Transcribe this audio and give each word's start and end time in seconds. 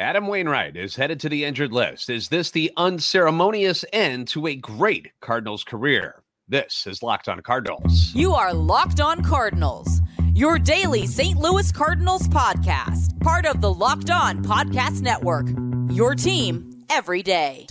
Adam 0.00 0.28
Wainwright 0.28 0.78
is 0.78 0.96
headed 0.96 1.20
to 1.20 1.28
the 1.28 1.44
injured 1.44 1.74
list. 1.74 2.08
Is 2.08 2.28
this 2.30 2.50
the 2.50 2.72
unceremonious 2.78 3.84
end 3.92 4.28
to 4.28 4.46
a 4.46 4.54
great 4.54 5.08
Cardinals 5.20 5.62
career? 5.62 6.22
This 6.48 6.86
is 6.86 7.02
Locked 7.02 7.28
On 7.28 7.42
Cardinals. 7.42 8.10
You 8.14 8.32
are 8.32 8.54
Locked 8.54 9.02
On 9.02 9.22
Cardinals, 9.22 10.00
your 10.32 10.58
daily 10.58 11.06
St. 11.06 11.38
Louis 11.38 11.70
Cardinals 11.70 12.26
podcast, 12.28 13.20
part 13.20 13.44
of 13.44 13.60
the 13.60 13.74
Locked 13.74 14.08
On 14.08 14.42
Podcast 14.42 15.02
Network. 15.02 15.48
Your 15.94 16.14
team 16.14 16.82
every 16.88 17.22
day. 17.22 17.66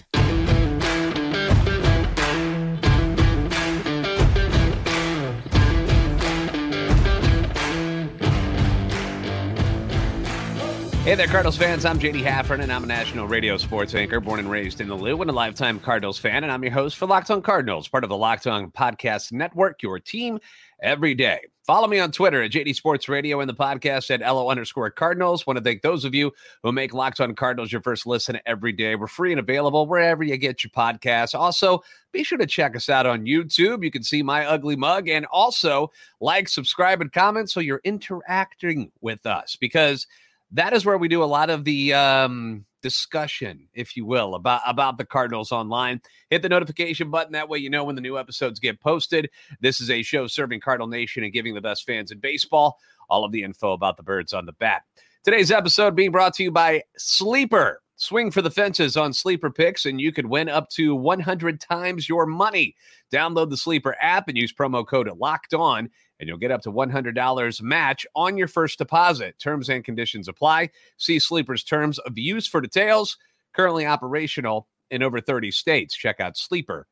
Hey 11.05 11.15
there, 11.15 11.27
Cardinals 11.27 11.55
fans. 11.55 11.85
I'm 11.85 11.97
JD 11.97 12.23
Haffern, 12.23 12.61
and 12.61 12.71
I'm 12.71 12.83
a 12.83 12.87
national 12.87 13.25
radio 13.25 13.55
sports 13.55 13.95
anchor 13.95 14.19
born 14.19 14.37
and 14.37 14.51
raised 14.51 14.81
in 14.81 14.89
the 14.89 14.95
Lou 14.95 15.19
and 15.21 15.31
a 15.31 15.33
lifetime 15.33 15.79
Cardinals 15.79 16.19
fan. 16.19 16.43
And 16.43 16.51
I'm 16.51 16.61
your 16.61 16.73
host 16.73 16.97
for 16.97 17.07
Locked 17.07 17.31
On 17.31 17.41
Cardinals, 17.41 17.87
part 17.87 18.03
of 18.03 18.09
the 18.09 18.17
Locked 18.17 18.47
On 18.47 18.69
Podcast 18.69 19.31
Network, 19.31 19.81
your 19.81 19.97
team 19.97 20.39
every 20.83 21.15
day. 21.15 21.39
Follow 21.65 21.87
me 21.87 21.99
on 21.99 22.11
Twitter 22.11 22.43
at 22.43 22.51
JD 22.51 22.75
Sports 22.75 23.07
Radio 23.07 23.39
and 23.39 23.49
the 23.49 23.55
podcast 23.55 24.11
at 24.11 24.19
LO 24.19 24.49
underscore 24.49 24.91
Cardinals. 24.91 25.47
Want 25.47 25.57
to 25.57 25.63
thank 25.63 25.83
those 25.83 26.03
of 26.03 26.13
you 26.13 26.33
who 26.63 26.73
make 26.73 26.93
Locked 26.93 27.21
On 27.21 27.33
Cardinals 27.33 27.71
your 27.71 27.81
first 27.81 28.05
listen 28.05 28.37
every 28.45 28.73
day. 28.73 28.95
We're 28.95 29.07
free 29.07 29.31
and 29.31 29.39
available 29.39 29.87
wherever 29.87 30.21
you 30.21 30.35
get 30.35 30.65
your 30.65 30.71
podcasts. 30.71 31.33
Also, 31.33 31.81
be 32.11 32.23
sure 32.23 32.37
to 32.37 32.45
check 32.45 32.75
us 32.75 32.89
out 32.89 33.05
on 33.05 33.25
YouTube. 33.25 33.85
You 33.85 33.89
can 33.89 34.03
see 34.03 34.21
my 34.21 34.45
ugly 34.45 34.75
mug 34.75 35.07
and 35.07 35.25
also 35.27 35.91
like, 36.19 36.49
subscribe, 36.49 36.99
and 36.99 37.11
comment 37.11 37.49
so 37.49 37.61
you're 37.61 37.81
interacting 37.85 38.91
with 38.99 39.25
us 39.25 39.55
because– 39.55 40.05
that 40.51 40.73
is 40.73 40.85
where 40.85 40.97
we 40.97 41.07
do 41.07 41.23
a 41.23 41.25
lot 41.25 41.49
of 41.49 41.63
the 41.63 41.93
um, 41.93 42.65
discussion, 42.81 43.67
if 43.73 43.95
you 43.95 44.05
will, 44.05 44.35
about 44.35 44.61
about 44.65 44.97
the 44.97 45.05
Cardinals 45.05 45.51
online. 45.51 46.01
Hit 46.29 46.41
the 46.41 46.49
notification 46.49 47.11
button 47.11 47.33
that 47.33 47.49
way 47.49 47.59
you 47.59 47.69
know 47.69 47.83
when 47.83 47.95
the 47.95 48.01
new 48.01 48.17
episodes 48.17 48.59
get 48.59 48.79
posted. 48.79 49.29
This 49.61 49.81
is 49.81 49.89
a 49.89 50.01
show 50.01 50.27
serving 50.27 50.61
Cardinal 50.61 50.87
Nation 50.87 51.23
and 51.23 51.33
giving 51.33 51.53
the 51.53 51.61
best 51.61 51.85
fans 51.85 52.11
in 52.11 52.19
baseball 52.19 52.77
all 53.09 53.25
of 53.25 53.31
the 53.31 53.43
info 53.43 53.73
about 53.73 53.97
the 53.97 54.03
birds 54.03 54.33
on 54.33 54.45
the 54.45 54.53
bat. 54.53 54.83
Today's 55.23 55.51
episode 55.51 55.95
being 55.95 56.11
brought 56.11 56.33
to 56.35 56.43
you 56.43 56.51
by 56.51 56.83
Sleeper. 56.97 57.81
Swing 57.97 58.31
for 58.31 58.41
the 58.41 58.49
fences 58.49 58.95
on 58.95 59.11
Sleeper 59.11 59.49
Picks, 59.49 59.85
and 59.85 59.99
you 59.99 60.13
could 60.13 60.27
win 60.27 60.47
up 60.47 60.69
to 60.69 60.95
100 60.95 61.59
times 61.59 62.07
your 62.07 62.25
money. 62.25 62.73
Download 63.11 63.49
the 63.49 63.57
Sleeper 63.57 63.97
app 63.99 64.29
and 64.29 64.37
use 64.37 64.53
promo 64.53 64.87
code 64.87 65.09
Locked 65.17 65.53
On 65.53 65.89
and 66.19 66.27
you'll 66.27 66.37
get 66.37 66.51
up 66.51 66.61
to 66.61 66.71
$100 66.71 67.61
match 67.61 68.05
on 68.15 68.37
your 68.37 68.47
first 68.47 68.77
deposit. 68.77 69.37
Terms 69.39 69.69
and 69.69 69.83
conditions 69.83 70.27
apply. 70.27 70.69
See 70.97 71.19
Sleeper's 71.19 71.63
terms 71.63 71.99
of 71.99 72.17
use 72.17 72.47
for 72.47 72.61
details. 72.61 73.17
Currently 73.53 73.85
operational 73.85 74.67
in 74.91 75.03
over 75.03 75.21
30 75.21 75.51
states. 75.51 75.95
Check 75.95 76.19
out 76.19 76.37
Sleeper 76.37 76.87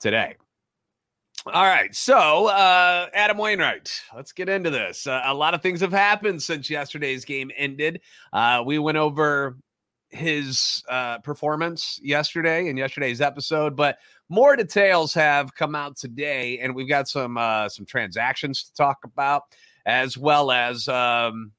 today. 0.00 0.36
All 1.46 1.64
right, 1.64 1.94
so 1.94 2.46
uh, 2.46 3.06
Adam 3.14 3.38
Wainwright, 3.38 3.90
let's 4.14 4.32
get 4.32 4.48
into 4.48 4.70
this. 4.70 5.06
Uh, 5.06 5.22
a 5.24 5.32
lot 5.32 5.54
of 5.54 5.62
things 5.62 5.80
have 5.80 5.92
happened 5.92 6.42
since 6.42 6.68
yesterday's 6.68 7.24
game 7.24 7.50
ended. 7.56 8.00
Uh, 8.32 8.62
we 8.66 8.78
went 8.78 8.98
over 8.98 9.56
his 10.10 10.82
uh, 10.88 11.18
performance 11.18 12.00
yesterday 12.02 12.68
in 12.68 12.76
yesterday's 12.76 13.20
episode, 13.20 13.76
but 13.76 13.98
more 14.28 14.56
details 14.56 15.14
have 15.14 15.54
come 15.54 15.74
out 15.74 15.96
today, 15.96 16.58
and 16.58 16.74
we've 16.74 16.88
got 16.88 17.08
some 17.08 17.38
uh, 17.38 17.68
some 17.68 17.86
transactions 17.86 18.64
to 18.64 18.74
talk 18.74 18.98
about, 19.04 19.44
as 19.86 20.18
well 20.18 20.50
as 20.50 20.88
um, 20.88 21.52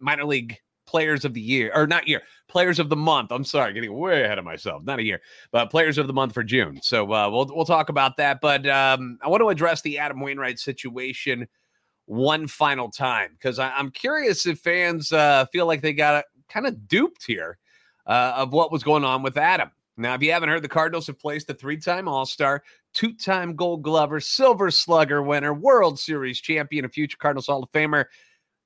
minor 0.00 0.24
league 0.24 0.58
players 0.90 1.24
of 1.24 1.34
the 1.34 1.40
year 1.40 1.70
or 1.72 1.86
not 1.86 2.08
year 2.08 2.20
players 2.48 2.80
of 2.80 2.88
the 2.88 2.96
month. 2.96 3.30
I'm 3.30 3.44
sorry 3.44 3.72
getting 3.72 3.96
way 3.96 4.24
ahead 4.24 4.38
of 4.38 4.44
myself. 4.44 4.82
Not 4.82 4.98
a 4.98 5.04
year 5.04 5.20
but 5.52 5.70
players 5.70 5.98
of 5.98 6.08
the 6.08 6.12
month 6.12 6.34
for 6.34 6.42
june. 6.42 6.80
So 6.82 7.12
uh, 7.12 7.30
we'll, 7.30 7.46
we'll 7.54 7.64
talk 7.64 7.90
about 7.90 8.16
that 8.16 8.40
but 8.40 8.66
um, 8.66 9.16
i 9.22 9.28
want 9.28 9.40
to 9.40 9.50
address 9.50 9.82
the 9.82 9.98
adam 9.98 10.20
wainwright 10.20 10.58
situation 10.58 11.46
one 12.06 12.48
final 12.48 12.90
time 12.90 13.30
because 13.34 13.60
i'm 13.60 13.92
curious 13.92 14.46
if 14.46 14.58
fans 14.58 15.12
uh, 15.12 15.46
feel 15.52 15.66
like 15.66 15.80
they 15.80 15.92
got 15.92 16.24
kind 16.48 16.66
of 16.66 16.88
duped 16.88 17.24
here 17.24 17.56
uh, 18.06 18.32
of 18.34 18.52
what 18.52 18.72
was 18.72 18.82
going 18.82 19.04
on 19.04 19.22
with 19.22 19.36
adam 19.36 19.70
now, 20.00 20.14
if 20.14 20.22
you 20.22 20.32
haven't 20.32 20.48
heard, 20.48 20.62
the 20.62 20.68
Cardinals 20.68 21.06
have 21.06 21.18
placed 21.18 21.50
a 21.50 21.54
three 21.54 21.76
time 21.76 22.08
All 22.08 22.26
Star, 22.26 22.62
two 22.92 23.14
time 23.14 23.54
Gold 23.54 23.82
Glover, 23.82 24.20
Silver 24.20 24.70
Slugger 24.70 25.22
winner, 25.22 25.52
World 25.54 25.98
Series 25.98 26.40
champion, 26.40 26.84
a 26.84 26.88
future 26.88 27.18
Cardinals 27.20 27.46
Hall 27.46 27.62
of 27.62 27.72
Famer, 27.72 28.06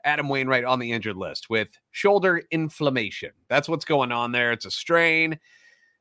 Adam 0.04 0.28
Wainwright 0.28 0.64
on 0.64 0.78
the 0.78 0.92
injured 0.92 1.16
list 1.16 1.50
with 1.50 1.70
shoulder 1.90 2.42
inflammation. 2.50 3.30
That's 3.48 3.68
what's 3.68 3.84
going 3.84 4.12
on 4.12 4.32
there. 4.32 4.52
It's 4.52 4.66
a 4.66 4.70
strain. 4.70 5.38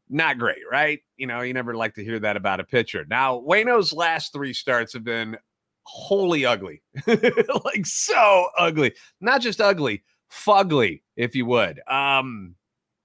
Not 0.10 0.38
great, 0.38 0.62
right? 0.70 1.00
You 1.18 1.28
know, 1.28 1.42
you 1.42 1.54
never 1.54 1.76
like 1.76 1.96
to 1.96 2.04
hear 2.04 2.20
that 2.20 2.38
about 2.38 2.60
a 2.60 2.66
pitcher. 2.66 3.06
Now, 3.10 3.40
Wayno's 3.40 3.94
last 3.94 4.34
three 4.34 4.54
starts 4.54 4.94
have 4.94 5.04
been 5.04 5.38
wholly 5.84 6.46
ugly, 6.46 6.82
like 7.08 7.86
so 7.86 8.48
ugly. 8.58 8.94
Not 9.22 9.42
just 9.42 9.62
ugly, 9.62 10.04
fugly, 10.32 11.02
if 11.16 11.36
you 11.36 11.46
would. 11.46 11.80
Um, 11.88 12.56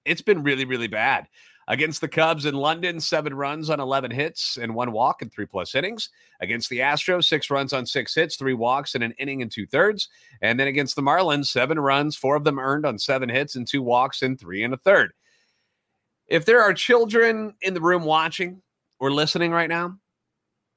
it's 0.04 0.22
been 0.22 0.42
really, 0.42 0.64
really 0.64 0.88
bad. 0.88 1.28
Against 1.70 2.00
the 2.00 2.08
Cubs 2.08 2.46
in 2.46 2.54
London, 2.54 2.98
seven 2.98 3.34
runs 3.34 3.68
on 3.68 3.78
11 3.78 4.10
hits 4.10 4.56
and 4.56 4.74
one 4.74 4.90
walk 4.90 5.20
in 5.20 5.28
three 5.28 5.44
plus 5.44 5.74
innings. 5.74 6.08
Against 6.40 6.70
the 6.70 6.78
Astros, 6.78 7.24
six 7.24 7.50
runs 7.50 7.74
on 7.74 7.84
six 7.84 8.14
hits, 8.14 8.36
three 8.36 8.54
walks 8.54 8.94
and 8.94 9.04
an 9.04 9.12
inning 9.18 9.42
and 9.42 9.52
two 9.52 9.66
thirds. 9.66 10.08
And 10.40 10.58
then 10.58 10.66
against 10.66 10.96
the 10.96 11.02
Marlins, 11.02 11.44
seven 11.46 11.78
runs, 11.78 12.16
four 12.16 12.36
of 12.36 12.44
them 12.44 12.58
earned 12.58 12.86
on 12.86 12.98
seven 12.98 13.28
hits 13.28 13.54
and 13.54 13.68
two 13.68 13.82
walks 13.82 14.22
and 14.22 14.40
three 14.40 14.64
and 14.64 14.72
a 14.72 14.78
third. 14.78 15.12
If 16.26 16.46
there 16.46 16.62
are 16.62 16.72
children 16.72 17.54
in 17.60 17.74
the 17.74 17.82
room 17.82 18.04
watching 18.04 18.62
or 18.98 19.12
listening 19.12 19.50
right 19.50 19.68
now, 19.68 19.98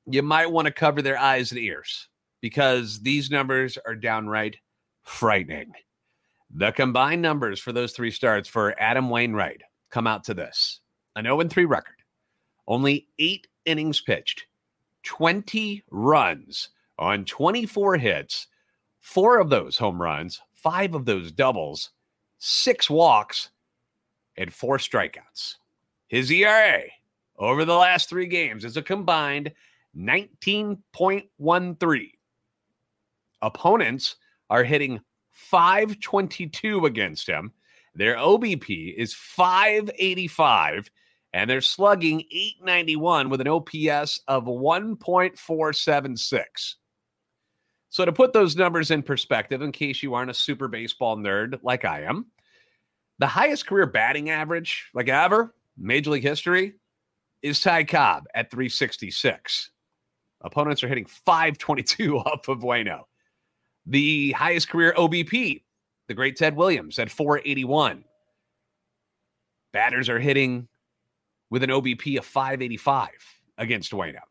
you 0.08 0.22
might 0.24 0.52
want 0.52 0.66
to 0.66 0.74
cover 0.74 1.02
their 1.02 1.18
eyes 1.18 1.52
and 1.52 1.62
ears 1.62 2.10
because 2.42 3.00
these 3.00 3.32
numbers 3.32 3.78
are 3.86 3.96
downright 3.96 4.58
frightening. 5.04 5.72
The 6.54 6.74
combined 6.74 7.22
numbers 7.22 7.62
for 7.62 7.72
those 7.72 7.94
three 7.94 8.12
starts 8.12 8.50
for 8.50 8.78
Adam 8.78 9.10
Wainwright 9.10 9.62
come 9.90 10.06
out 10.06 10.26
to 10.26 10.34
this 10.34 10.81
an 11.16 11.26
0 11.26 11.48
3 11.48 11.66
record, 11.66 11.96
only 12.68 13.08
eight 13.20 13.48
innings 13.66 14.02
pitched, 14.02 14.48
20 15.04 15.84
runs 15.90 16.70
on 16.98 17.26
24 17.26 17.98
hits, 17.98 18.48
four 19.00 19.40
of 19.40 19.50
those 19.50 19.78
home 19.78 20.02
runs, 20.02 20.42
five 20.54 20.96
of 20.96 21.06
those 21.06 21.32
doubles, 21.32 21.92
six 22.38 22.90
walks, 22.90 23.50
and 24.38 24.54
four 24.54 24.78
strikeouts. 24.78 25.56
His 26.08 26.32
ERA 26.32 26.84
over 27.38 27.66
the 27.66 27.76
last 27.76 28.10
three 28.10 28.28
games 28.28 28.66
is 28.66 28.78
a 28.78 28.82
combined 28.82 29.52
19.13. 29.98 32.12
Opponents 33.42 34.16
are 34.50 34.64
hitting 34.64 35.02
522 35.32 36.86
against 36.86 37.28
him 37.28 37.52
their 37.96 38.16
OBP 38.16 38.96
is 38.96 39.14
585 39.14 40.90
and 41.34 41.50
they're 41.50 41.62
slugging 41.62 42.22
891 42.32 43.30
with 43.30 43.42
an 43.42 43.48
OPS 43.48 44.22
of 44.28 44.46
1.476. 44.46 46.76
So, 47.90 48.06
to 48.06 48.12
put 48.12 48.34
those 48.34 48.56
numbers 48.56 48.92
in 48.92 49.02
perspective, 49.04 49.62
in 49.62 49.72
case 49.72 50.02
you 50.02 50.14
aren't 50.14 50.32
a 50.32 50.36
super 50.36 50.68
baseball 50.68 51.18
nerd 51.18 51.60
like 51.64 51.86
I 51.86 52.04
am, 52.04 52.28
the 53.20 53.28
highest 53.28 53.68
career 53.68 53.86
batting 53.86 54.30
average, 54.30 54.90
like 54.94 55.10
ever, 55.10 55.54
Major 55.78 56.12
League 56.12 56.24
history, 56.24 56.74
is 57.42 57.60
Ty 57.60 57.84
Cobb 57.86 58.26
at 58.34 58.52
366. 58.52 59.72
Opponents 60.42 60.84
are 60.84 60.88
hitting 60.88 61.06
522 61.06 62.18
off 62.20 62.48
of 62.48 62.60
Wayno. 62.60 63.02
The 63.86 64.32
highest 64.34 64.70
career 64.70 64.94
OBP 64.98 65.62
the 66.12 66.16
great 66.16 66.36
Ted 66.36 66.58
Williams 66.58 67.00
at 67.00 67.10
481. 67.10 68.04
Batters 69.72 70.10
are 70.10 70.20
hitting 70.20 70.68
with 71.52 71.62
an 71.62 71.70
OBP 71.70 72.18
of 72.18 72.26
585 72.26 73.10
against 73.60 73.92
Wayno. 73.92 74.22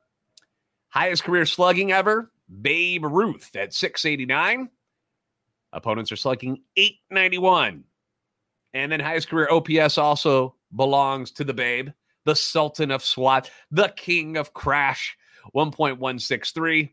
Highest 0.88 1.22
career 1.22 1.46
slugging 1.46 1.92
ever, 1.92 2.32
Babe 2.60 3.04
Ruth 3.04 3.54
at 3.54 3.72
689. 3.72 4.68
Opponents 5.72 6.10
are 6.10 6.16
slugging 6.16 6.62
891. 6.76 7.84
And 8.72 8.90
then 8.90 8.98
highest 8.98 9.28
career 9.28 9.48
OPS 9.50 9.98
also 9.98 10.56
belongs 10.74 11.30
to 11.32 11.44
the 11.44 11.54
Babe, 11.54 11.90
the 12.24 12.34
Sultan 12.34 12.90
of 12.90 13.04
SWAT, 13.04 13.50
the 13.70 13.92
King 13.96 14.36
of 14.36 14.52
Crash, 14.52 15.16
1.163. 15.54 16.90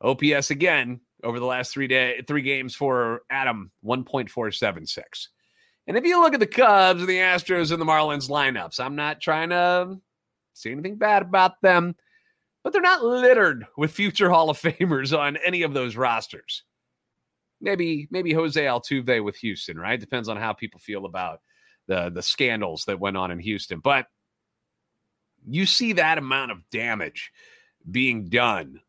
OPS 0.00 0.50
again, 0.50 1.00
over 1.24 1.40
the 1.40 1.46
last 1.46 1.72
three 1.72 1.88
day 1.88 2.22
three 2.26 2.42
games 2.42 2.74
for 2.74 3.22
Adam, 3.30 3.72
1.476. 3.84 5.28
And 5.88 5.96
if 5.96 6.04
you 6.04 6.20
look 6.20 6.34
at 6.34 6.40
the 6.40 6.46
Cubs, 6.46 7.00
and 7.00 7.08
the 7.08 7.16
Astros, 7.16 7.72
and 7.72 7.80
the 7.80 7.86
Marlins 7.86 8.28
lineups, 8.28 8.78
I'm 8.78 8.94
not 8.94 9.22
trying 9.22 9.48
to 9.48 9.96
say 10.52 10.70
anything 10.70 10.96
bad 10.96 11.22
about 11.22 11.62
them, 11.62 11.96
but 12.62 12.74
they're 12.74 12.82
not 12.82 13.02
littered 13.02 13.66
with 13.78 13.90
future 13.90 14.28
Hall 14.28 14.50
of 14.50 14.60
Famers 14.60 15.18
on 15.18 15.38
any 15.38 15.62
of 15.62 15.72
those 15.72 15.96
rosters. 15.96 16.62
maybe 17.60 18.06
maybe 18.10 18.34
Jose 18.34 18.62
Altuve 18.62 19.24
with 19.24 19.36
Houston, 19.36 19.78
right? 19.78 19.98
Depends 19.98 20.28
on 20.28 20.36
how 20.36 20.52
people 20.52 20.78
feel 20.78 21.06
about 21.06 21.40
the 21.86 22.10
the 22.10 22.22
scandals 22.22 22.84
that 22.84 23.00
went 23.00 23.16
on 23.16 23.30
in 23.30 23.38
Houston. 23.38 23.80
But 23.80 24.06
you 25.48 25.64
see 25.64 25.94
that 25.94 26.18
amount 26.18 26.50
of 26.52 26.68
damage 26.70 27.32
being 27.90 28.28
done, 28.28 28.80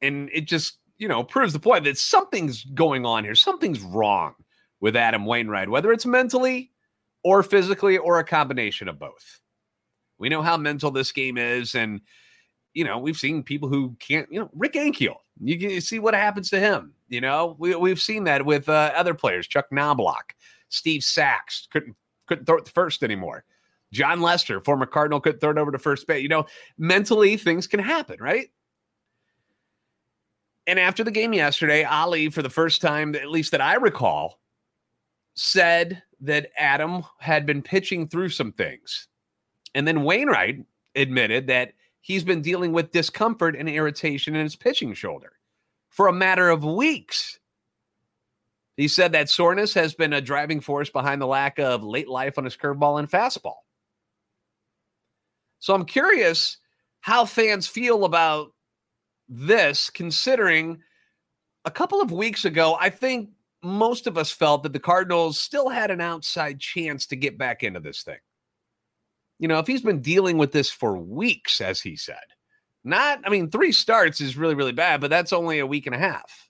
and 0.00 0.30
it 0.32 0.46
just 0.46 0.78
you 0.96 1.08
know 1.08 1.22
proves 1.22 1.52
the 1.52 1.58
point 1.58 1.84
that 1.84 1.98
something's 1.98 2.64
going 2.64 3.04
on 3.04 3.22
here. 3.22 3.34
Something's 3.34 3.80
wrong 3.80 4.34
with 4.80 4.96
Adam 4.96 5.24
Wainwright, 5.24 5.68
whether 5.68 5.92
it's 5.92 6.06
mentally 6.06 6.72
or 7.22 7.42
physically 7.42 7.98
or 7.98 8.18
a 8.18 8.24
combination 8.24 8.88
of 8.88 8.98
both. 8.98 9.40
We 10.18 10.28
know 10.28 10.42
how 10.42 10.56
mental 10.56 10.90
this 10.90 11.12
game 11.12 11.36
is, 11.36 11.74
and 11.74 12.00
you 12.72 12.84
know 12.84 12.98
we've 12.98 13.16
seen 13.16 13.42
people 13.42 13.68
who 13.68 13.96
can't. 13.98 14.30
You 14.30 14.40
know, 14.40 14.50
Rick 14.54 14.74
Ankiel. 14.74 15.16
You 15.42 15.80
see 15.80 15.98
what 15.98 16.14
happens 16.14 16.48
to 16.50 16.60
him. 16.60 16.94
You 17.08 17.20
know, 17.20 17.56
we 17.58 17.74
we've 17.74 18.00
seen 18.00 18.24
that 18.24 18.44
with 18.44 18.68
uh, 18.68 18.92
other 18.96 19.14
players, 19.14 19.46
Chuck 19.46 19.66
Knoblauch, 19.70 20.30
Steve 20.68 21.02
Sax 21.02 21.68
couldn't 21.70 21.96
couldn't 22.26 22.46
throw 22.46 22.56
it 22.56 22.64
the 22.64 22.70
first 22.70 23.02
anymore. 23.02 23.44
Jon 23.92 24.20
Lester, 24.20 24.60
former 24.60 24.86
Cardinal, 24.86 25.20
couldn't 25.20 25.40
throw 25.40 25.50
it 25.50 25.58
over 25.58 25.70
to 25.72 25.78
first 25.78 26.06
base. 26.06 26.22
You 26.22 26.28
know, 26.28 26.46
mentally 26.78 27.36
things 27.36 27.66
can 27.66 27.80
happen, 27.80 28.16
right? 28.20 28.48
And 30.66 30.80
after 30.80 31.04
the 31.04 31.12
game 31.12 31.32
yesterday, 31.32 31.86
Oli, 31.88 32.28
for 32.28 32.42
the 32.42 32.50
first 32.50 32.80
time, 32.80 33.14
at 33.14 33.30
least 33.30 33.52
that 33.52 33.60
I 33.60 33.74
recall, 33.74 34.40
said 35.36 36.02
that 36.20 36.50
Adam 36.58 37.04
had 37.18 37.46
been 37.46 37.62
pitching 37.62 38.08
through 38.08 38.30
some 38.30 38.52
things. 38.52 39.06
And 39.74 39.86
then 39.86 40.02
Wainwright 40.02 40.64
admitted 40.94 41.46
that 41.48 41.74
he's 42.00 42.24
been 42.24 42.40
dealing 42.40 42.72
with 42.72 42.90
discomfort 42.90 43.54
and 43.54 43.68
irritation 43.68 44.34
in 44.34 44.42
his 44.42 44.56
pitching 44.56 44.94
shoulder 44.94 45.32
for 45.90 46.08
a 46.08 46.12
matter 46.12 46.48
of 46.48 46.64
weeks. 46.64 47.38
He 48.76 48.88
said 48.88 49.12
that 49.12 49.30
soreness 49.30 49.74
has 49.74 49.94
been 49.94 50.12
a 50.12 50.20
driving 50.20 50.60
force 50.60 50.90
behind 50.90 51.20
the 51.20 51.26
lack 51.26 51.58
of 51.58 51.84
late 51.84 52.08
life 52.08 52.38
on 52.38 52.44
his 52.44 52.56
curveball 52.56 52.98
and 52.98 53.10
fastball. 53.10 53.56
So 55.58 55.74
I'm 55.74 55.84
curious 55.84 56.58
how 57.00 57.24
fans 57.24 57.66
feel 57.66 58.04
about 58.04 58.52
this, 59.28 59.90
considering 59.90 60.82
a 61.64 61.70
couple 61.70 62.00
of 62.00 62.12
weeks 62.12 62.44
ago, 62.44 62.76
I 62.78 62.90
think 62.90 63.30
most 63.66 64.06
of 64.06 64.16
us 64.16 64.30
felt 64.30 64.62
that 64.62 64.72
the 64.72 64.80
Cardinals 64.80 65.38
still 65.38 65.68
had 65.68 65.90
an 65.90 66.00
outside 66.00 66.60
chance 66.60 67.06
to 67.06 67.16
get 67.16 67.36
back 67.36 67.62
into 67.62 67.80
this 67.80 68.02
thing. 68.02 68.18
You 69.38 69.48
know, 69.48 69.58
if 69.58 69.66
he's 69.66 69.82
been 69.82 70.00
dealing 70.00 70.38
with 70.38 70.52
this 70.52 70.70
for 70.70 70.96
weeks, 70.96 71.60
as 71.60 71.80
he 71.80 71.96
said, 71.96 72.16
not, 72.84 73.20
I 73.24 73.30
mean, 73.30 73.50
three 73.50 73.72
starts 73.72 74.20
is 74.20 74.36
really, 74.36 74.54
really 74.54 74.72
bad, 74.72 75.00
but 75.00 75.10
that's 75.10 75.32
only 75.32 75.58
a 75.58 75.66
week 75.66 75.86
and 75.86 75.94
a 75.94 75.98
half. 75.98 76.48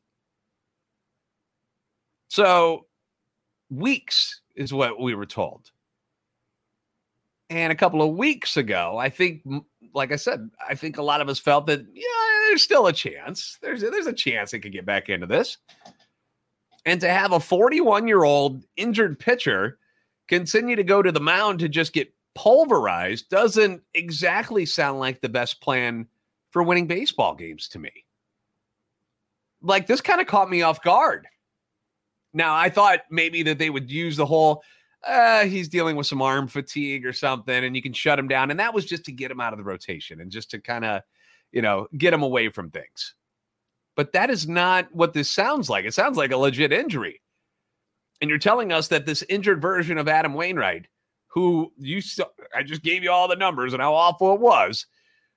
So, 2.29 2.87
weeks 3.71 4.43
is 4.55 4.73
what 4.73 5.01
we 5.01 5.15
were 5.15 5.27
told. 5.27 5.71
And 7.49 7.73
a 7.73 7.77
couple 7.77 8.03
of 8.03 8.17
weeks 8.17 8.57
ago, 8.57 8.99
I 8.99 9.09
think, 9.09 9.43
like 9.95 10.13
I 10.13 10.17
said, 10.17 10.51
I 10.69 10.75
think 10.75 10.99
a 10.99 11.03
lot 11.03 11.21
of 11.21 11.29
us 11.29 11.39
felt 11.39 11.67
that, 11.67 11.81
yeah, 11.95 12.49
there's 12.49 12.63
still 12.63 12.87
a 12.87 12.93
chance. 12.93 13.59
There's 13.63 13.81
there's 13.81 14.07
a 14.07 14.13
chance 14.13 14.53
it 14.53 14.61
could 14.61 14.73
get 14.73 14.85
back 14.85 15.09
into 15.09 15.27
this. 15.27 15.59
And 16.87 17.01
to 17.01 17.09
have 17.09 17.33
a 17.33 17.41
41 17.41 18.09
year 18.09 18.25
old 18.25 18.65
injured 18.77 19.19
pitcher 19.19 19.79
continue 20.29 20.77
to 20.77 20.85
go 20.85 21.03
to 21.03 21.13
the 21.13 21.21
mound 21.21 21.59
to 21.59 21.69
just 21.69 21.93
get 21.93 22.13
pulverized 22.35 23.29
doesn't 23.29 23.83
exactly 23.95 24.65
sound 24.65 25.01
like 25.01 25.21
the 25.21 25.29
best 25.29 25.61
plan 25.61 26.07
for 26.51 26.63
winning 26.63 26.87
baseball 26.87 27.35
games 27.35 27.69
to 27.69 27.79
me. 27.79 27.91
Like 29.61 29.87
this 29.87 30.01
kind 30.01 30.21
of 30.21 30.27
caught 30.27 30.49
me 30.49 30.63
off 30.63 30.83
guard. 30.83 31.27
Now, 32.33 32.55
I 32.55 32.71
thought 32.71 33.01
maybe 33.11 33.43
that 33.45 33.59
they 33.59 33.71
would 33.71 33.91
use 33.91 34.17
the 34.17 34.27
whole 34.27 34.63
uh, 35.07 35.45
he's 35.45 35.69
dealing 35.69 35.97
with 35.97 36.07
some 36.07 36.21
arm 36.21 36.49
fatigue 36.49 37.07
or 37.07 37.13
something, 37.13 37.65
and 37.65 37.77
you 37.77 37.83
can 37.83 37.93
shut 37.93 38.19
him 38.19 38.29
down. 38.29 38.51
And 38.51 38.59
that 38.59 38.75
was 38.75 38.85
just 38.85 39.05
to 39.05 39.13
get 39.13 39.31
him 39.31 39.41
out 39.41 39.53
of 39.53 39.59
the 39.59 39.65
rotation 39.65 40.21
and 40.21 40.31
just 40.31 40.51
to 40.51 40.61
kind 40.61 40.85
of, 40.85 41.03
you 41.53 41.63
know, 41.63 41.87
get 41.97 42.13
him 42.13 42.23
away 42.23 42.49
from 42.49 42.71
things. 42.71 43.15
But 43.97 44.13
that 44.13 44.31
is 44.31 44.47
not 44.47 44.95
what 44.95 45.15
this 45.15 45.31
sounds 45.31 45.69
like. 45.71 45.87
It 45.87 45.95
sounds 45.95 46.17
like 46.17 46.31
a 46.31 46.37
legit 46.37 46.73
injury. 46.73 47.21
And 48.21 48.31
you're 48.31 48.39
telling 48.39 48.73
us 48.73 48.89
that 48.89 49.07
this 49.07 49.25
injured 49.29 49.61
version 49.61 49.99
of 49.99 50.09
Adam 50.09 50.35
Wainwright, 50.35 50.87
who 51.29 51.73
you 51.77 52.01
I 52.55 52.63
just 52.63 52.83
gave 52.83 53.03
you 53.03 53.11
all 53.11 53.29
the 53.29 53.37
numbers 53.37 53.73
and 53.73 53.83
how 53.83 53.95
awful 53.95 54.35
it 54.35 54.41
was, 54.41 54.87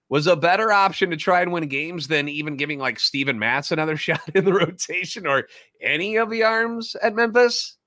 was 0.10 0.28
a 0.28 0.36
better 0.36 0.72
option 0.72 1.10
to 1.12 1.18
try 1.18 1.42
and 1.42 1.52
win 1.52 1.68
games 1.68 2.08
than 2.08 2.28
even 2.28 2.58
giving 2.58 2.80
like 2.80 3.00
Steven 3.00 3.40
Matz 3.40 3.72
another 3.72 3.98
shot 3.98 4.22
in 4.34 4.44
the 4.44 4.54
rotation 4.54 5.26
or 5.26 5.48
any 5.82 6.18
of 6.18 6.30
the 6.30 6.44
arms 6.44 6.96
at 7.02 7.16
Memphis. 7.16 7.78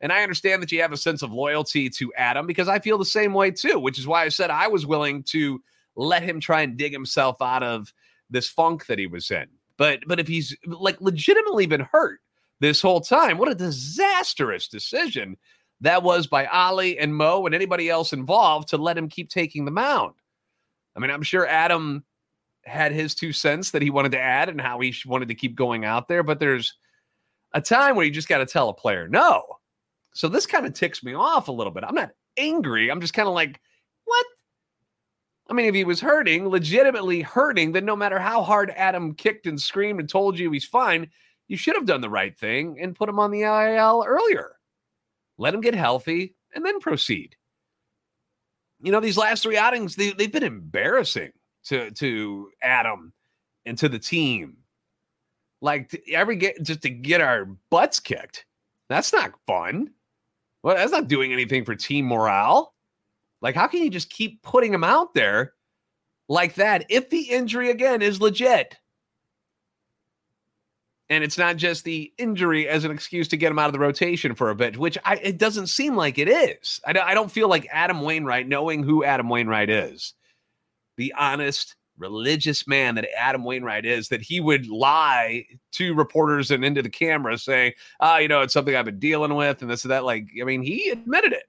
And 0.00 0.12
I 0.12 0.22
understand 0.22 0.62
that 0.62 0.70
you 0.70 0.80
have 0.80 0.92
a 0.92 0.96
sense 0.96 1.22
of 1.22 1.32
loyalty 1.32 1.90
to 1.90 2.12
Adam 2.16 2.46
because 2.46 2.68
I 2.68 2.78
feel 2.78 2.98
the 2.98 3.04
same 3.04 3.34
way 3.34 3.50
too, 3.50 3.80
which 3.80 3.98
is 3.98 4.06
why 4.06 4.22
I 4.22 4.28
said 4.28 4.50
I 4.50 4.68
was 4.68 4.86
willing 4.86 5.24
to 5.24 5.60
let 5.96 6.22
him 6.22 6.38
try 6.38 6.62
and 6.62 6.76
dig 6.76 6.92
himself 6.92 7.42
out 7.42 7.64
of 7.64 7.92
this 8.30 8.48
funk 8.48 8.86
that 8.86 9.00
he 9.00 9.08
was 9.08 9.30
in. 9.30 9.48
But 9.78 10.00
but 10.06 10.20
if 10.20 10.28
he's 10.28 10.54
like 10.66 11.00
legitimately 11.00 11.66
been 11.66 11.86
hurt 11.90 12.20
this 12.60 12.82
whole 12.82 13.00
time, 13.00 13.38
what 13.38 13.50
a 13.50 13.54
disastrous 13.54 14.68
decision 14.68 15.38
that 15.80 16.02
was 16.02 16.26
by 16.26 16.46
Oli 16.46 16.98
and 16.98 17.14
Mo 17.14 17.46
and 17.46 17.54
anybody 17.54 17.88
else 17.88 18.12
involved 18.12 18.68
to 18.68 18.76
let 18.76 18.98
him 18.98 19.08
keep 19.08 19.30
taking 19.30 19.64
the 19.64 19.70
mound. 19.70 20.14
I 20.96 21.00
mean, 21.00 21.10
I'm 21.10 21.22
sure 21.22 21.46
Adam 21.46 22.04
had 22.64 22.92
his 22.92 23.14
two 23.14 23.32
cents 23.32 23.70
that 23.70 23.80
he 23.80 23.88
wanted 23.88 24.12
to 24.12 24.20
add 24.20 24.48
and 24.48 24.60
how 24.60 24.80
he 24.80 24.92
wanted 25.06 25.28
to 25.28 25.34
keep 25.34 25.54
going 25.54 25.84
out 25.84 26.08
there, 26.08 26.24
but 26.24 26.40
there's 26.40 26.74
a 27.54 27.60
time 27.60 27.94
where 27.94 28.04
you 28.04 28.10
just 28.10 28.28
got 28.28 28.38
to 28.38 28.46
tell 28.46 28.68
a 28.68 28.74
player 28.74 29.08
no. 29.08 29.44
So 30.12 30.28
this 30.28 30.46
kind 30.46 30.66
of 30.66 30.74
ticks 30.74 31.04
me 31.04 31.14
off 31.14 31.46
a 31.46 31.52
little 31.52 31.72
bit. 31.72 31.84
I'm 31.84 31.94
not 31.94 32.10
angry. 32.36 32.90
I'm 32.90 33.00
just 33.00 33.14
kind 33.14 33.28
of 33.28 33.34
like? 33.34 33.60
I 35.48 35.54
mean, 35.54 35.66
if 35.66 35.74
he 35.74 35.84
was 35.84 36.00
hurting, 36.00 36.48
legitimately 36.48 37.22
hurting, 37.22 37.72
then 37.72 37.84
no 37.84 37.96
matter 37.96 38.18
how 38.18 38.42
hard 38.42 38.70
Adam 38.76 39.14
kicked 39.14 39.46
and 39.46 39.60
screamed 39.60 40.00
and 40.00 40.08
told 40.08 40.38
you 40.38 40.50
he's 40.50 40.64
fine, 40.64 41.10
you 41.46 41.56
should 41.56 41.74
have 41.74 41.86
done 41.86 42.02
the 42.02 42.10
right 42.10 42.38
thing 42.38 42.78
and 42.80 42.94
put 42.94 43.08
him 43.08 43.18
on 43.18 43.30
the 43.30 43.42
IL 43.42 44.04
earlier. 44.06 44.56
Let 45.38 45.54
him 45.54 45.60
get 45.62 45.74
healthy 45.74 46.36
and 46.54 46.64
then 46.64 46.80
proceed 46.80 47.36
you 48.80 48.92
know, 48.92 49.00
these 49.00 49.18
last 49.18 49.42
three 49.42 49.56
outings, 49.56 49.96
they, 49.96 50.12
they've 50.12 50.32
been 50.32 50.42
embarrassing 50.42 51.32
to 51.64 51.90
to 51.92 52.50
Adam 52.62 53.12
and 53.66 53.76
to 53.78 53.88
the 53.88 53.98
team. 53.98 54.58
Like 55.60 56.00
every 56.12 56.36
get 56.36 56.62
just 56.62 56.82
to 56.82 56.90
get 56.90 57.20
our 57.20 57.46
butts 57.70 57.98
kicked. 57.98 58.46
That's 58.88 59.12
not 59.12 59.32
fun. 59.46 59.90
Well, 60.62 60.76
that's 60.76 60.92
not 60.92 61.08
doing 61.08 61.32
anything 61.32 61.64
for 61.64 61.74
team 61.74 62.06
morale. 62.06 62.74
Like, 63.40 63.54
how 63.54 63.66
can 63.66 63.82
you 63.82 63.90
just 63.90 64.10
keep 64.10 64.42
putting 64.42 64.72
him 64.72 64.84
out 64.84 65.14
there 65.14 65.54
like 66.28 66.54
that 66.54 66.86
if 66.88 67.10
the 67.10 67.30
injury 67.30 67.70
again 67.70 68.02
is 68.02 68.20
legit? 68.20 68.76
and 71.10 71.24
it's 71.24 71.38
not 71.38 71.56
just 71.56 71.84
the 71.84 72.12
injury 72.18 72.68
as 72.68 72.84
an 72.84 72.90
excuse 72.90 73.28
to 73.28 73.36
get 73.36 73.50
him 73.50 73.58
out 73.58 73.66
of 73.66 73.72
the 73.72 73.78
rotation 73.78 74.34
for 74.34 74.50
a 74.50 74.54
bit, 74.54 74.76
which 74.76 74.98
I, 75.04 75.16
it 75.16 75.38
doesn't 75.38 75.68
seem 75.68 75.96
like 75.96 76.18
it 76.18 76.28
is. 76.28 76.80
I, 76.86 76.98
I 76.98 77.14
don't 77.14 77.32
feel 77.32 77.48
like 77.48 77.66
Adam 77.72 78.02
Wainwright, 78.02 78.46
knowing 78.46 78.82
who 78.82 79.04
Adam 79.04 79.28
Wainwright 79.28 79.70
is, 79.70 80.14
the 80.96 81.14
honest, 81.18 81.76
religious 81.96 82.66
man 82.68 82.94
that 82.96 83.08
Adam 83.16 83.42
Wainwright 83.44 83.86
is, 83.86 84.08
that 84.08 84.20
he 84.20 84.40
would 84.40 84.68
lie 84.68 85.46
to 85.72 85.94
reporters 85.94 86.50
and 86.50 86.64
into 86.64 86.82
the 86.82 86.90
camera 86.90 87.38
saying, 87.38 87.72
"Ah, 88.00 88.16
oh, 88.16 88.18
you 88.18 88.28
know, 88.28 88.42
it's 88.42 88.52
something 88.52 88.76
I've 88.76 88.84
been 88.84 88.98
dealing 88.98 89.34
with," 89.34 89.62
and 89.62 89.70
this 89.70 89.84
and 89.84 89.90
that. 89.90 90.04
Like, 90.04 90.28
I 90.40 90.44
mean, 90.44 90.62
he 90.62 90.90
admitted 90.90 91.32
it. 91.32 91.44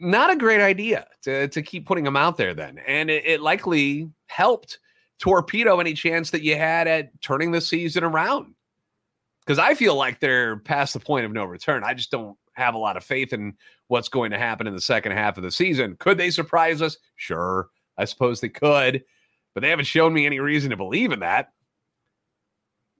Not 0.00 0.30
a 0.30 0.36
great 0.36 0.62
idea 0.62 1.06
to 1.22 1.48
to 1.48 1.62
keep 1.62 1.86
putting 1.86 2.06
him 2.06 2.16
out 2.16 2.38
there 2.38 2.54
then, 2.54 2.78
and 2.86 3.10
it, 3.10 3.24
it 3.26 3.40
likely 3.40 4.10
helped 4.26 4.78
torpedo 5.18 5.78
any 5.78 5.92
chance 5.92 6.30
that 6.30 6.42
you 6.42 6.56
had 6.56 6.88
at 6.88 7.20
turning 7.20 7.52
the 7.52 7.60
season 7.60 8.02
around. 8.02 8.54
Because 9.40 9.58
I 9.58 9.74
feel 9.74 9.94
like 9.94 10.18
they're 10.18 10.56
past 10.60 10.94
the 10.94 11.00
point 11.00 11.26
of 11.26 11.32
no 11.32 11.44
return. 11.44 11.84
I 11.84 11.94
just 11.94 12.10
don't 12.10 12.36
have 12.54 12.74
a 12.74 12.78
lot 12.78 12.96
of 12.96 13.04
faith 13.04 13.32
in 13.32 13.54
what's 13.88 14.08
going 14.08 14.30
to 14.30 14.38
happen 14.38 14.66
in 14.66 14.74
the 14.74 14.80
second 14.80 15.12
half 15.12 15.36
of 15.36 15.42
the 15.42 15.50
season. 15.50 15.96
Could 15.98 16.18
they 16.18 16.30
surprise 16.30 16.80
us? 16.80 16.96
Sure. 17.16 17.68
I 17.98 18.04
suppose 18.06 18.40
they 18.40 18.48
could, 18.48 19.04
but 19.54 19.60
they 19.60 19.68
haven't 19.68 19.84
shown 19.84 20.12
me 20.12 20.24
any 20.24 20.40
reason 20.40 20.70
to 20.70 20.76
believe 20.76 21.12
in 21.12 21.20
that. 21.20 21.52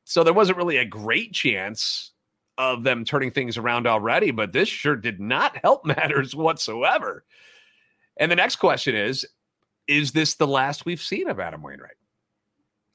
So 0.04 0.25
there 0.25 0.35
wasn't 0.35 0.59
really 0.59 0.78
a 0.78 0.85
great 0.85 1.33
chance 1.33 2.12
of 2.61 2.85
them 2.85 3.07
turning 3.07 3.31
things 3.31 3.57
around 3.57 3.87
already, 3.87 4.31
but 4.31 4.52
this 4.52 4.69
sure 4.69 4.95
did 4.95 5.19
not 5.19 5.57
help 5.62 5.87
matters 5.87 6.37
whatsoever. 6.37 7.25
And 8.19 8.31
the 8.31 8.37
next 8.37 8.57
question 8.57 8.95
is 8.95 9.26
Is 9.88 10.12
this 10.12 10.35
the 10.35 10.47
last 10.47 10.85
we've 10.85 11.00
seen 11.00 11.29
of 11.29 11.40
Adam 11.40 11.62
Wainwright? 11.62 11.97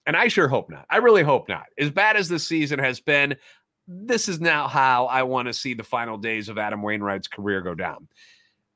And 0.05 0.15
I 0.15 0.27
sure 0.27 0.47
hope 0.47 0.69
not. 0.69 0.85
I 0.87 0.97
really 0.97 1.23
hope 1.23 1.49
not. 1.49 1.65
As 1.79 1.89
bad 1.89 2.15
as 2.15 2.29
this 2.29 2.47
season 2.47 2.77
has 2.77 2.99
been, 2.99 3.35
this 3.87 4.29
is 4.29 4.39
now 4.39 4.67
how 4.67 5.07
I 5.07 5.23
want 5.23 5.47
to 5.47 5.53
see 5.53 5.73
the 5.73 5.83
final 5.83 6.19
days 6.19 6.47
of 6.47 6.59
Adam 6.59 6.83
Wainwright's 6.83 7.27
career 7.27 7.61
go 7.61 7.73
down. 7.73 8.07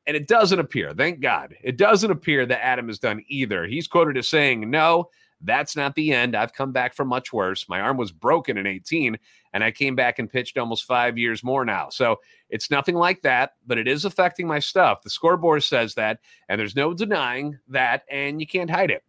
And 0.07 0.17
it 0.17 0.27
doesn't 0.27 0.57
appear, 0.57 0.91
thank 0.91 1.19
God, 1.19 1.53
it 1.63 1.77
doesn't 1.77 2.09
appear 2.09 2.47
that 2.47 2.65
Adam 2.65 2.87
has 2.87 2.97
done 2.97 3.23
either. 3.27 3.67
He's 3.67 3.87
quoted 3.87 4.17
as 4.17 4.27
saying, 4.27 4.67
No, 4.67 5.11
That's 5.41 5.75
not 5.75 5.95
the 5.95 6.11
end. 6.11 6.35
I've 6.35 6.53
come 6.53 6.71
back 6.71 6.93
from 6.93 7.07
much 7.07 7.31
worse. 7.31 7.67
My 7.69 7.79
arm 7.79 7.97
was 7.97 8.11
broken 8.11 8.57
in 8.57 8.67
18, 8.67 9.17
and 9.53 9.63
I 9.63 9.71
came 9.71 9.95
back 9.95 10.19
and 10.19 10.29
pitched 10.29 10.57
almost 10.57 10.85
five 10.85 11.17
years 11.17 11.43
more 11.43 11.63
now. 11.63 11.89
So 11.89 12.17
it's 12.49 12.69
nothing 12.69 12.95
like 12.95 13.21
that, 13.21 13.53
but 13.65 13.77
it 13.77 13.87
is 13.87 14.05
affecting 14.05 14.47
my 14.47 14.59
stuff. 14.59 15.01
The 15.01 15.09
scoreboard 15.09 15.63
says 15.63 15.95
that, 15.95 16.19
and 16.49 16.59
there's 16.59 16.75
no 16.75 16.93
denying 16.93 17.57
that, 17.69 18.03
and 18.09 18.41
you 18.41 18.47
can't 18.47 18.69
hide 18.69 18.91
it. 18.91 19.03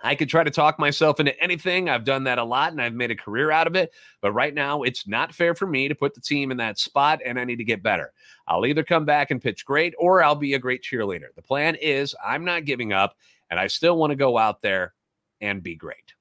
I 0.00 0.14
could 0.14 0.28
try 0.28 0.44
to 0.44 0.50
talk 0.50 0.78
myself 0.78 1.18
into 1.18 1.38
anything. 1.42 1.88
I've 1.88 2.04
done 2.04 2.24
that 2.24 2.38
a 2.38 2.44
lot 2.44 2.70
and 2.70 2.80
I've 2.80 2.94
made 2.94 3.10
a 3.10 3.16
career 3.16 3.50
out 3.50 3.66
of 3.66 3.74
it. 3.74 3.90
But 4.20 4.32
right 4.32 4.54
now, 4.54 4.82
it's 4.82 5.08
not 5.08 5.34
fair 5.34 5.54
for 5.54 5.66
me 5.66 5.88
to 5.88 5.94
put 5.94 6.14
the 6.14 6.20
team 6.20 6.50
in 6.52 6.56
that 6.58 6.78
spot 6.78 7.20
and 7.24 7.38
I 7.38 7.44
need 7.44 7.56
to 7.56 7.64
get 7.64 7.82
better. 7.82 8.12
I'll 8.46 8.64
either 8.64 8.84
come 8.84 9.04
back 9.04 9.30
and 9.30 9.42
pitch 9.42 9.64
great 9.64 9.94
or 9.98 10.22
I'll 10.22 10.36
be 10.36 10.54
a 10.54 10.58
great 10.58 10.84
cheerleader. 10.84 11.34
The 11.34 11.42
plan 11.42 11.74
is 11.74 12.14
I'm 12.24 12.44
not 12.44 12.64
giving 12.64 12.92
up 12.92 13.16
and 13.50 13.58
I 13.58 13.66
still 13.66 13.96
want 13.96 14.12
to 14.12 14.16
go 14.16 14.38
out 14.38 14.62
there 14.62 14.94
and 15.40 15.62
be 15.62 15.74
great. 15.74 16.14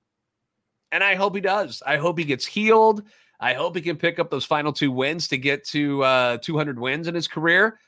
And 0.92 1.04
I 1.04 1.16
hope 1.16 1.36
he 1.36 1.42
does. 1.42 1.84
I 1.86 1.98
hope 1.98 2.18
he 2.18 2.26
gets 2.26 2.46
healed. 2.46 3.04
I 3.40 3.54
hope 3.54 3.76
he 3.76 3.82
can 3.82 3.98
pick 3.98 4.20
up 4.20 4.30
those 4.30 4.46
final 4.46 4.74
two 4.74 4.92
wins 4.92 5.28
to 5.30 5.38
get 5.38 5.66
to 5.70 6.04
uh, 6.04 6.38
200 6.38 6.80
wins 6.80 7.08
in 7.08 7.16
his 7.16 7.28
career. 7.28 7.80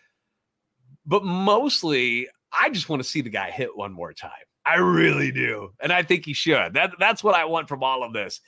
But 1.06 1.24
mostly, 1.24 2.28
I 2.52 2.70
just 2.70 2.90
want 2.90 3.02
to 3.02 3.08
see 3.08 3.22
the 3.22 3.30
guy 3.30 3.50
hit 3.50 3.76
one 3.76 3.94
more 3.94 4.14
time. 4.14 4.32
I 4.66 4.76
really 4.76 5.32
do. 5.32 5.72
And 5.80 5.92
I 5.92 6.04
think 6.04 6.26
he 6.26 6.34
should. 6.34 6.74
That, 6.74 6.94
that's 7.00 7.24
what 7.24 7.34
I 7.34 7.46
want 7.46 7.68
from 7.68 7.84
all 7.84 8.04
of 8.04 8.14
this. 8.14 8.42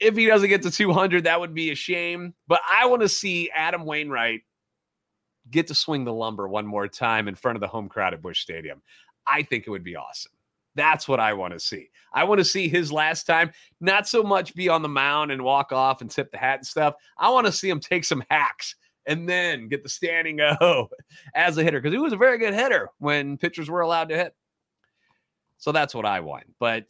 If 0.00 0.16
he 0.16 0.26
doesn't 0.26 0.48
get 0.48 0.62
to 0.62 0.70
200, 0.70 1.24
that 1.24 1.40
would 1.40 1.54
be 1.54 1.70
a 1.70 1.74
shame. 1.74 2.34
But 2.48 2.60
I 2.70 2.86
want 2.86 3.02
to 3.02 3.08
see 3.08 3.50
Adam 3.54 3.86
Wainwright 3.86 4.42
get 5.50 5.68
to 5.68 5.74
swing 5.74 6.04
the 6.04 6.12
lumber 6.12 6.46
one 6.48 6.66
more 6.66 6.88
time 6.88 7.28
in 7.28 7.34
front 7.34 7.56
of 7.56 7.60
the 7.60 7.68
home 7.68 7.88
crowd 7.88 8.12
at 8.12 8.22
Busch 8.22 8.40
Stadium. 8.40 8.82
I 9.26 9.42
think 9.42 9.66
it 9.66 9.70
would 9.70 9.84
be 9.84 9.96
awesome. 9.96 10.31
That's 10.74 11.06
what 11.06 11.20
I 11.20 11.34
want 11.34 11.52
to 11.52 11.60
see. 11.60 11.90
I 12.12 12.24
want 12.24 12.38
to 12.38 12.44
see 12.44 12.68
his 12.68 12.92
last 12.92 13.24
time, 13.24 13.52
not 13.80 14.08
so 14.08 14.22
much 14.22 14.54
be 14.54 14.68
on 14.68 14.82
the 14.82 14.88
mound 14.88 15.30
and 15.30 15.42
walk 15.42 15.72
off 15.72 16.00
and 16.00 16.10
tip 16.10 16.30
the 16.30 16.38
hat 16.38 16.58
and 16.58 16.66
stuff. 16.66 16.94
I 17.18 17.30
want 17.30 17.46
to 17.46 17.52
see 17.52 17.68
him 17.68 17.80
take 17.80 18.04
some 18.04 18.24
hacks 18.30 18.74
and 19.06 19.28
then 19.28 19.68
get 19.68 19.82
the 19.82 19.88
standing 19.88 20.40
O 20.60 20.88
as 21.34 21.58
a 21.58 21.62
hitter 21.62 21.80
because 21.80 21.94
he 21.94 21.98
was 21.98 22.12
a 22.12 22.18
very 22.18 22.38
good 22.38 22.54
hitter 22.54 22.88
when 22.98 23.36
pitchers 23.36 23.68
were 23.68 23.80
allowed 23.80 24.08
to 24.10 24.16
hit. 24.16 24.34
So 25.58 25.72
that's 25.72 25.94
what 25.94 26.06
I 26.06 26.20
want. 26.20 26.44
But 26.58 26.86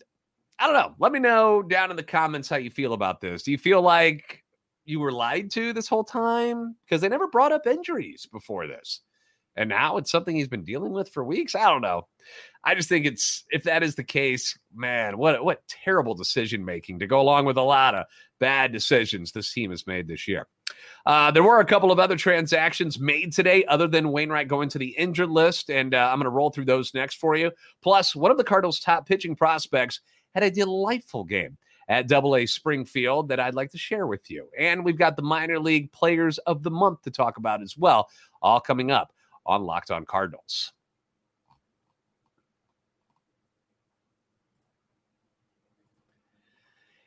I 0.59 0.67
don't 0.67 0.77
know. 0.77 0.95
Let 0.99 1.13
me 1.13 1.19
know 1.19 1.63
down 1.63 1.91
in 1.91 1.97
the 1.97 2.03
comments 2.03 2.49
how 2.49 2.57
you 2.57 2.71
feel 2.71 2.93
about 2.93 3.21
this. 3.21 3.43
Do 3.43 3.51
you 3.51 3.59
feel 3.59 3.83
like 3.83 4.45
you 4.85 5.01
were 5.01 5.13
lied 5.13 5.51
to 5.53 5.73
this 5.73 5.89
whole 5.89 6.05
time? 6.05 6.77
Because 6.85 7.01
they 7.01 7.09
never 7.09 7.27
brought 7.27 7.53
up 7.53 7.67
injuries 7.67 8.27
before 8.31 8.67
this. 8.67 9.01
And 9.57 9.69
now 9.69 9.99
it's 9.99 10.11
something 10.11 10.35
he's 10.35 10.49
been 10.49 10.65
dealing 10.65 10.93
with 10.93 11.11
for 11.11 11.25
weeks. 11.25 11.55
I 11.55 11.71
don't 11.71 11.83
know. 11.83 12.07
I 12.65 12.75
just 12.75 12.89
think 12.89 13.07
it's 13.07 13.45
if 13.51 13.65
that 13.65 13.83
is 13.83 13.95
the 13.95 14.05
case, 14.05 14.57
man, 14.75 15.19
what 15.19 15.45
what 15.45 15.67
terrible 15.69 16.15
decision 16.15 16.65
making 16.65 17.01
to 17.01 17.07
go 17.07 17.21
along 17.21 17.45
with 17.45 17.57
a 17.57 17.63
lot 17.63 17.95
of 17.95 18.07
bad 18.39 18.73
decisions 18.73 19.33
this 19.33 19.53
team 19.53 19.71
has 19.71 19.87
made 19.87 20.07
this 20.07 20.27
year. 20.27 20.47
Uh, 21.05 21.31
there 21.31 21.43
were 21.43 21.61
a 21.61 21.65
couple 21.65 21.91
of 21.91 21.99
other 21.99 22.17
transactions 22.17 22.99
made 22.99 23.33
today, 23.33 23.65
other 23.67 23.89
than 23.89 24.13
Wainwright 24.13 24.49
going 24.49 24.69
to 24.71 24.79
the 24.79 24.97
injured 24.97 25.29
list, 25.29 25.71
and 25.71 25.95
uh, 25.95 26.09
I'm 26.11 26.19
going 26.19 26.25
to 26.25 26.31
roll 26.31 26.51
through 26.51 26.65
those 26.65 26.95
next 26.95 27.17
for 27.17 27.37
you. 27.37 27.51
Plus, 27.83 28.17
one 28.17 28.31
of 28.31 28.39
the 28.39 28.45
Cardinals' 28.45 28.81
top 28.81 29.07
pitching 29.07 29.37
prospects 29.37 30.01
had 30.35 30.45
a 30.45 30.51
delightful 30.51 31.25
game 31.25 31.59
at 31.89 32.09
Double 32.09 32.37
A 32.37 32.47
Springfield 32.47 33.29
that 33.29 33.41
I'd 33.41 33.55
like 33.55 33.71
to 33.73 33.79
share 33.79 34.07
with 34.07 34.31
you. 34.31 34.49
And 34.59 34.85
we've 34.85 34.99
got 34.99 35.17
the 35.17 35.23
minor 35.23 35.59
league 35.59 35.93
players 35.93 36.39
of 36.39 36.63
the 36.63 36.71
month 36.71 37.03
to 37.03 37.11
talk 37.11 37.37
about 37.37 37.61
as 37.61 37.77
well, 37.77 38.09
all 38.41 38.61
coming 38.61 38.91
up 38.91 39.13
on 39.47 39.65
Locked 39.65 39.91
On 39.91 40.05
Cardinals. 40.05 40.73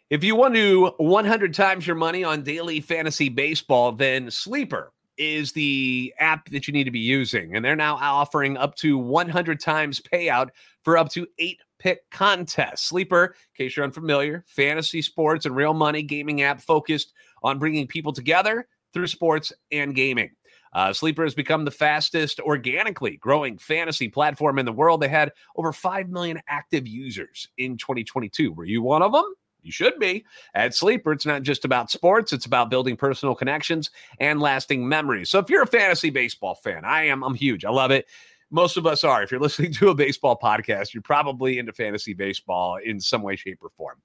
If 0.10 0.24
you 0.24 0.36
want 0.36 0.54
to 0.54 0.92
100 0.98 1.54
times 1.54 1.88
your 1.88 1.96
money 1.96 2.24
on 2.24 2.44
daily 2.44 2.80
fantasy 2.80 3.28
baseball, 3.28 3.92
then 3.92 4.30
Sleeper 4.30 4.92
is 5.18 5.52
the 5.54 6.14
app 6.20 6.50
that 6.50 6.68
you 6.68 6.74
need 6.74 6.84
to 6.84 6.92
be 6.92 7.00
using. 7.00 7.56
And 7.56 7.66
they're 7.66 7.76
now 7.76 7.96
offering 7.96 8.56
up 8.56 8.76
to 8.76 8.98
100 8.98 9.60
times 9.60 10.00
payout 10.00 10.50
for 10.84 10.98
up 10.98 11.10
to 11.10 11.26
eight 11.40 11.60
pick 11.80 12.10
contests. 12.12 12.88
Sleeper, 12.88 13.36
in 13.36 13.66
case 13.66 13.76
you're 13.76 13.86
unfamiliar, 13.86 14.44
fantasy 14.48 15.02
sports 15.02 15.48
and 15.48 15.56
real 15.56 15.74
money 15.74 16.04
gaming 16.04 16.44
app 16.44 16.62
focused 16.62 17.14
on 17.42 17.58
bringing 17.58 17.88
people 17.88 18.14
together 18.14 18.68
through 18.94 19.08
sports 19.08 19.52
and 19.72 19.96
gaming. 19.96 20.35
Uh, 20.76 20.92
Sleeper 20.92 21.24
has 21.24 21.34
become 21.34 21.64
the 21.64 21.72
fastest 21.72 22.42
organically 22.42 23.16
growing 23.16 23.58
fantasy 23.58 24.10
platform 24.10 24.60
in 24.60 24.66
the 24.66 24.74
world. 24.74 25.02
They 25.02 25.08
had 25.08 25.32
over 25.56 25.72
5 25.72 26.10
million 26.10 26.42
active 26.50 26.86
users 26.86 27.48
in 27.58 27.78
2022. 27.78 28.52
Were 28.52 28.66
you 28.66 28.82
one 28.82 29.02
of 29.02 29.14
them? 29.14 29.24
You 29.64 29.72
should 29.72 29.98
be. 30.00 30.26
At 30.54 30.76
Sleeper, 30.76 31.14
it's 31.14 31.26
not 31.26 31.44
just 31.44 31.64
about 31.64 31.90
sports, 31.90 32.34
it's 32.34 32.46
about 32.46 32.70
building 32.70 32.98
personal 32.98 33.36
connections 33.36 33.90
and 34.20 34.42
lasting 34.42 34.88
memories. 34.88 35.30
So 35.30 35.40
if 35.40 35.50
you're 35.50 35.64
a 35.64 35.68
fantasy 35.68 36.10
baseball 36.10 36.56
fan, 36.56 36.84
I 36.84 37.06
am, 37.06 37.24
I'm 37.24 37.36
huge. 37.36 37.64
I 37.64 37.72
love 37.72 37.92
it. 37.92 38.06
Most 38.52 38.76
of 38.76 38.86
us 38.86 39.06
are. 39.06 39.24
If 39.24 39.32
you're 39.32 39.40
listening 39.42 39.72
to 39.76 39.90
a 39.90 39.96
baseball 39.96 40.38
podcast, 40.38 40.94
you're 40.94 41.02
probably 41.02 41.58
into 41.58 41.72
fantasy 41.72 42.14
baseball 42.14 42.80
in 42.84 43.00
some 43.00 43.22
way, 43.22 43.38
shape, 43.38 43.60
or 43.62 43.70
form. 43.70 43.96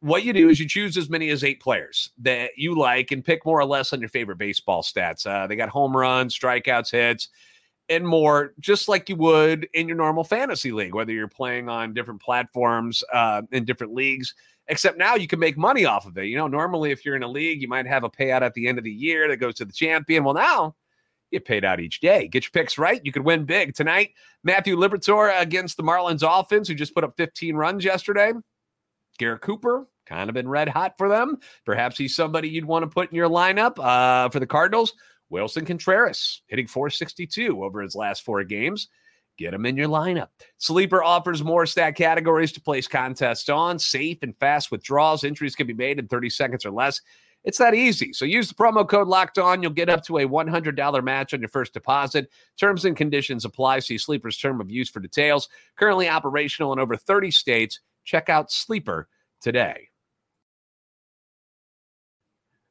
What 0.00 0.24
you 0.24 0.32
do 0.32 0.48
is 0.48 0.60
you 0.60 0.68
choose 0.68 0.96
as 0.96 1.08
many 1.08 1.30
as 1.30 1.42
eight 1.42 1.60
players 1.60 2.10
that 2.18 2.50
you 2.56 2.78
like 2.78 3.12
and 3.12 3.24
pick 3.24 3.44
more 3.46 3.58
or 3.58 3.64
less 3.64 3.92
on 3.92 4.00
your 4.00 4.10
favorite 4.10 4.38
baseball 4.38 4.82
stats. 4.82 5.26
Uh, 5.26 5.46
they 5.46 5.56
got 5.56 5.68
home 5.68 5.96
runs, 5.96 6.38
strikeouts, 6.38 6.90
hits 6.90 7.28
and 7.88 8.06
more, 8.06 8.52
just 8.58 8.88
like 8.88 9.08
you 9.08 9.14
would 9.14 9.68
in 9.72 9.86
your 9.86 9.96
normal 9.96 10.24
fantasy 10.24 10.72
league, 10.72 10.92
whether 10.92 11.12
you're 11.12 11.28
playing 11.28 11.68
on 11.68 11.94
different 11.94 12.20
platforms 12.20 13.04
uh, 13.12 13.42
in 13.52 13.64
different 13.64 13.94
leagues 13.94 14.34
except 14.68 14.98
now 14.98 15.14
you 15.14 15.26
can 15.26 15.38
make 15.38 15.56
money 15.56 15.84
off 15.84 16.06
of 16.06 16.16
it. 16.18 16.26
You 16.26 16.36
know, 16.36 16.48
normally 16.48 16.90
if 16.90 17.04
you're 17.04 17.16
in 17.16 17.22
a 17.22 17.28
league, 17.28 17.62
you 17.62 17.68
might 17.68 17.86
have 17.86 18.04
a 18.04 18.10
payout 18.10 18.42
at 18.42 18.54
the 18.54 18.68
end 18.68 18.78
of 18.78 18.84
the 18.84 18.90
year 18.90 19.28
that 19.28 19.36
goes 19.36 19.54
to 19.56 19.64
the 19.64 19.72
champion. 19.72 20.24
Well, 20.24 20.34
now 20.34 20.74
you 21.30 21.38
get 21.38 21.46
paid 21.46 21.64
out 21.64 21.80
each 21.80 22.00
day. 22.00 22.28
Get 22.28 22.44
your 22.44 22.50
picks 22.50 22.78
right. 22.78 23.00
You 23.04 23.12
could 23.12 23.24
win 23.24 23.44
big. 23.44 23.74
Tonight, 23.74 24.10
Matthew 24.42 24.76
Liberatore 24.76 25.40
against 25.40 25.76
the 25.76 25.82
Marlins 25.82 26.22
offense, 26.26 26.68
who 26.68 26.74
just 26.74 26.94
put 26.94 27.04
up 27.04 27.14
15 27.16 27.56
runs 27.56 27.84
yesterday. 27.84 28.32
Garrett 29.16 29.42
Cooper, 29.42 29.86
kind 30.06 30.30
of 30.30 30.34
been 30.34 30.48
red 30.48 30.68
hot 30.68 30.94
for 30.98 31.08
them. 31.08 31.38
Perhaps 31.64 31.98
he's 31.98 32.14
somebody 32.14 32.48
you'd 32.48 32.64
want 32.64 32.82
to 32.82 32.88
put 32.88 33.10
in 33.10 33.16
your 33.16 33.28
lineup 33.28 33.78
uh, 33.78 34.28
for 34.28 34.40
the 34.40 34.46
Cardinals. 34.46 34.94
Willson 35.32 35.66
Contreras 35.66 36.42
hitting 36.46 36.66
462 36.66 37.62
over 37.64 37.80
his 37.80 37.94
last 37.94 38.24
four 38.24 38.44
games. 38.44 38.88
Get 39.38 39.52
him 39.52 39.66
in 39.66 39.76
your 39.76 39.88
lineup. 39.88 40.28
Sleeper 40.58 41.02
offers 41.02 41.44
more 41.44 41.66
stat 41.66 41.94
categories 41.94 42.52
to 42.52 42.60
place 42.60 42.88
contests 42.88 43.48
on, 43.48 43.78
safe 43.78 44.18
and 44.22 44.36
fast 44.38 44.70
withdrawals. 44.70 45.24
Entries 45.24 45.54
can 45.54 45.66
be 45.66 45.74
made 45.74 45.98
in 45.98 46.08
30 46.08 46.30
seconds 46.30 46.64
or 46.64 46.70
less. 46.70 47.02
It's 47.44 47.58
that 47.58 47.74
easy. 47.74 48.12
So 48.12 48.24
use 48.24 48.48
the 48.48 48.54
promo 48.54 48.88
code 48.88 49.06
locked 49.06 49.38
on. 49.38 49.62
You'll 49.62 49.72
get 49.72 49.88
up 49.88 50.02
to 50.04 50.18
a 50.18 50.26
$100 50.26 51.04
match 51.04 51.32
on 51.32 51.40
your 51.40 51.48
first 51.48 51.74
deposit. 51.74 52.28
Terms 52.58 52.84
and 52.84 52.96
conditions 52.96 53.44
apply. 53.44 53.80
See 53.80 53.98
Sleeper's 53.98 54.38
term 54.38 54.60
of 54.60 54.70
use 54.70 54.90
for 54.90 54.98
details. 54.98 55.48
Currently 55.76 56.08
operational 56.08 56.72
in 56.72 56.80
over 56.80 56.96
30 56.96 57.30
states. 57.30 57.80
Check 58.06 58.30
out 58.30 58.50
Sleeper 58.50 59.08
today. 59.42 59.88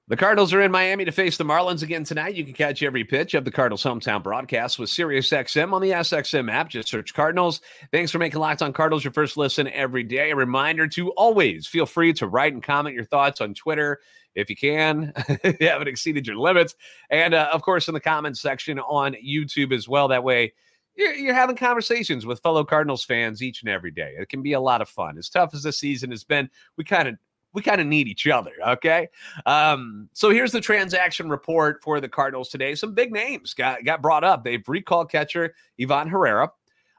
The 0.07 0.15
Cardinals 0.15 0.53
are 0.53 0.61
in 0.61 0.71
Miami 0.71 1.03
to 1.05 1.11
face 1.11 1.35
the 1.35 1.43
Marlins 1.43 1.81
again 1.81 2.03
tonight. 2.03 2.35
You 2.35 2.43
can 2.43 2.53
catch 2.53 2.83
every 2.83 3.03
pitch 3.03 3.33
of 3.33 3.43
the 3.43 3.49
Cardinals 3.49 3.81
hometown 3.81 4.21
broadcast 4.21 4.77
with 4.77 4.91
SiriusXM 4.91 5.73
on 5.73 5.81
the 5.81 5.89
SXM 5.89 6.51
app. 6.51 6.69
Just 6.69 6.89
search 6.89 7.15
Cardinals. 7.15 7.59
Thanks 7.91 8.11
for 8.11 8.19
making 8.19 8.39
Locked 8.39 8.61
on 8.61 8.71
Cardinals 8.71 9.03
your 9.03 9.13
first 9.13 9.35
listen 9.35 9.67
every 9.69 10.03
day. 10.03 10.29
A 10.29 10.35
reminder 10.35 10.87
to 10.89 11.09
always 11.13 11.65
feel 11.65 11.87
free 11.87 12.13
to 12.13 12.27
write 12.27 12.53
and 12.53 12.61
comment 12.61 12.93
your 12.93 13.05
thoughts 13.05 13.41
on 13.41 13.55
Twitter 13.55 13.99
if 14.35 14.47
you 14.47 14.55
can. 14.55 15.11
you 15.43 15.67
haven't 15.67 15.87
exceeded 15.87 16.27
your 16.27 16.37
limits. 16.37 16.75
And 17.09 17.33
uh, 17.33 17.49
of 17.51 17.63
course, 17.63 17.87
in 17.87 17.95
the 17.95 17.99
comments 17.99 18.39
section 18.39 18.77
on 18.77 19.15
YouTube 19.15 19.73
as 19.73 19.87
well. 19.87 20.09
That 20.09 20.23
way, 20.23 20.53
you're, 20.95 21.13
you're, 21.13 21.33
having 21.33 21.55
conversations 21.55 22.25
with 22.25 22.41
fellow 22.41 22.63
Cardinals 22.63 23.03
fans 23.03 23.41
each 23.41 23.61
and 23.61 23.69
every 23.69 23.91
day. 23.91 24.13
It 24.17 24.29
can 24.29 24.41
be 24.41 24.53
a 24.53 24.59
lot 24.59 24.81
of 24.81 24.89
fun. 24.89 25.17
As 25.17 25.29
tough 25.29 25.53
as 25.53 25.63
this 25.63 25.77
season 25.77 26.11
has 26.11 26.23
been, 26.23 26.49
we 26.77 26.83
kind 26.83 27.07
of 27.07 27.15
we 27.55 27.61
kind 27.61 27.79
of 27.79 27.87
need 27.87 28.07
each 28.07 28.27
other. 28.27 28.51
Okay. 28.67 29.07
Um, 29.45 30.09
so 30.13 30.29
here's 30.29 30.51
the 30.51 30.61
transaction 30.61 31.29
report 31.29 31.81
for 31.81 32.01
the 32.01 32.09
Cardinals 32.09 32.49
today. 32.49 32.75
Some 32.75 32.93
big 32.93 33.13
names 33.13 33.53
got, 33.53 33.85
got 33.85 34.01
brought 34.01 34.25
up. 34.25 34.43
They've 34.43 34.67
recalled 34.67 35.09
catcher 35.09 35.55
Ivan 35.81 36.09
Herrera, 36.09 36.51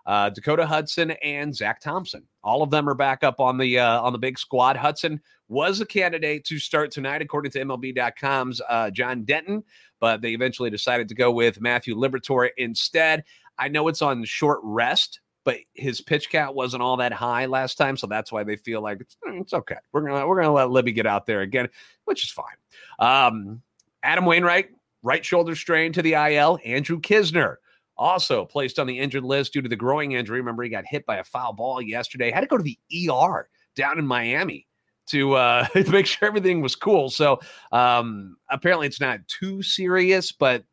uh, 0.06 0.30
Dakota 0.30 0.66
Hudson, 0.66 1.10
and 1.10 1.54
Zack 1.54 1.80
Thompson. 1.80 2.22
All 2.42 2.62
of 2.62 2.70
them 2.70 2.88
are 2.88 2.94
back 2.94 3.22
up 3.22 3.38
on 3.38 3.58
the 3.58 3.78
uh, 3.78 4.00
on 4.00 4.12
the 4.12 4.18
big 4.18 4.38
squad. 4.38 4.76
Hudson 4.76 5.20
was 5.48 5.80
a 5.80 5.86
candidate 5.86 6.44
to 6.44 6.58
start 6.58 6.90
tonight, 6.90 7.22
according 7.22 7.52
to 7.52 7.64
MLB.com's 7.64 8.60
uh, 8.68 8.90
John 8.90 9.24
Denton, 9.24 9.62
but 10.00 10.22
they 10.22 10.30
eventually 10.30 10.70
decided 10.70 11.08
to 11.08 11.14
go 11.14 11.30
with 11.30 11.60
Matthew 11.60 11.94
Liberatore 11.94 12.50
instead. 12.56 13.24
I 13.58 13.68
know 13.68 13.88
it's 13.88 14.02
on 14.02 14.24
short 14.24 14.60
rest 14.62 15.20
but 15.46 15.58
his 15.74 16.00
pitch 16.00 16.28
count 16.28 16.56
wasn't 16.56 16.82
all 16.82 16.96
that 16.96 17.12
high 17.12 17.46
last 17.46 17.78
time, 17.78 17.96
so 17.96 18.08
that's 18.08 18.32
why 18.32 18.42
they 18.42 18.56
feel 18.56 18.82
like 18.82 19.00
it's, 19.00 19.16
mm, 19.26 19.40
it's 19.40 19.54
okay. 19.54 19.76
We're 19.92 20.00
gonna 20.00 20.26
we're 20.26 20.42
gonna 20.42 20.52
let 20.52 20.70
Libby 20.70 20.90
get 20.90 21.06
out 21.06 21.24
there 21.24 21.40
again, 21.40 21.68
which 22.04 22.24
is 22.24 22.30
fine. 22.30 22.56
Um, 22.98 23.62
Adam 24.02 24.26
Wainwright, 24.26 24.70
right 25.04 25.24
shoulder 25.24 25.54
strain 25.54 25.92
to 25.92 26.02
the 26.02 26.14
IL. 26.14 26.58
Andrew 26.64 27.00
Knizner 27.00 27.56
also 27.96 28.44
placed 28.44 28.80
on 28.80 28.88
the 28.88 28.98
injured 28.98 29.22
list 29.22 29.52
due 29.52 29.62
to 29.62 29.68
the 29.68 29.76
growing 29.76 30.12
injury. 30.12 30.40
Remember, 30.40 30.64
he 30.64 30.68
got 30.68 30.84
hit 30.84 31.06
by 31.06 31.18
a 31.18 31.24
foul 31.24 31.52
ball 31.52 31.80
yesterday. 31.80 32.32
Had 32.32 32.40
to 32.40 32.48
go 32.48 32.58
to 32.58 32.64
the 32.64 32.78
ER 33.08 33.48
down 33.76 34.00
in 34.00 34.06
Miami 34.06 34.66
to 35.10 35.34
uh, 35.34 35.68
make 35.88 36.06
sure 36.06 36.26
everything 36.26 36.60
was 36.60 36.74
cool. 36.74 37.08
So 37.08 37.38
um, 37.70 38.36
apparently 38.50 38.88
it's 38.88 39.00
not 39.00 39.20
too 39.28 39.62
serious, 39.62 40.32
but 40.32 40.64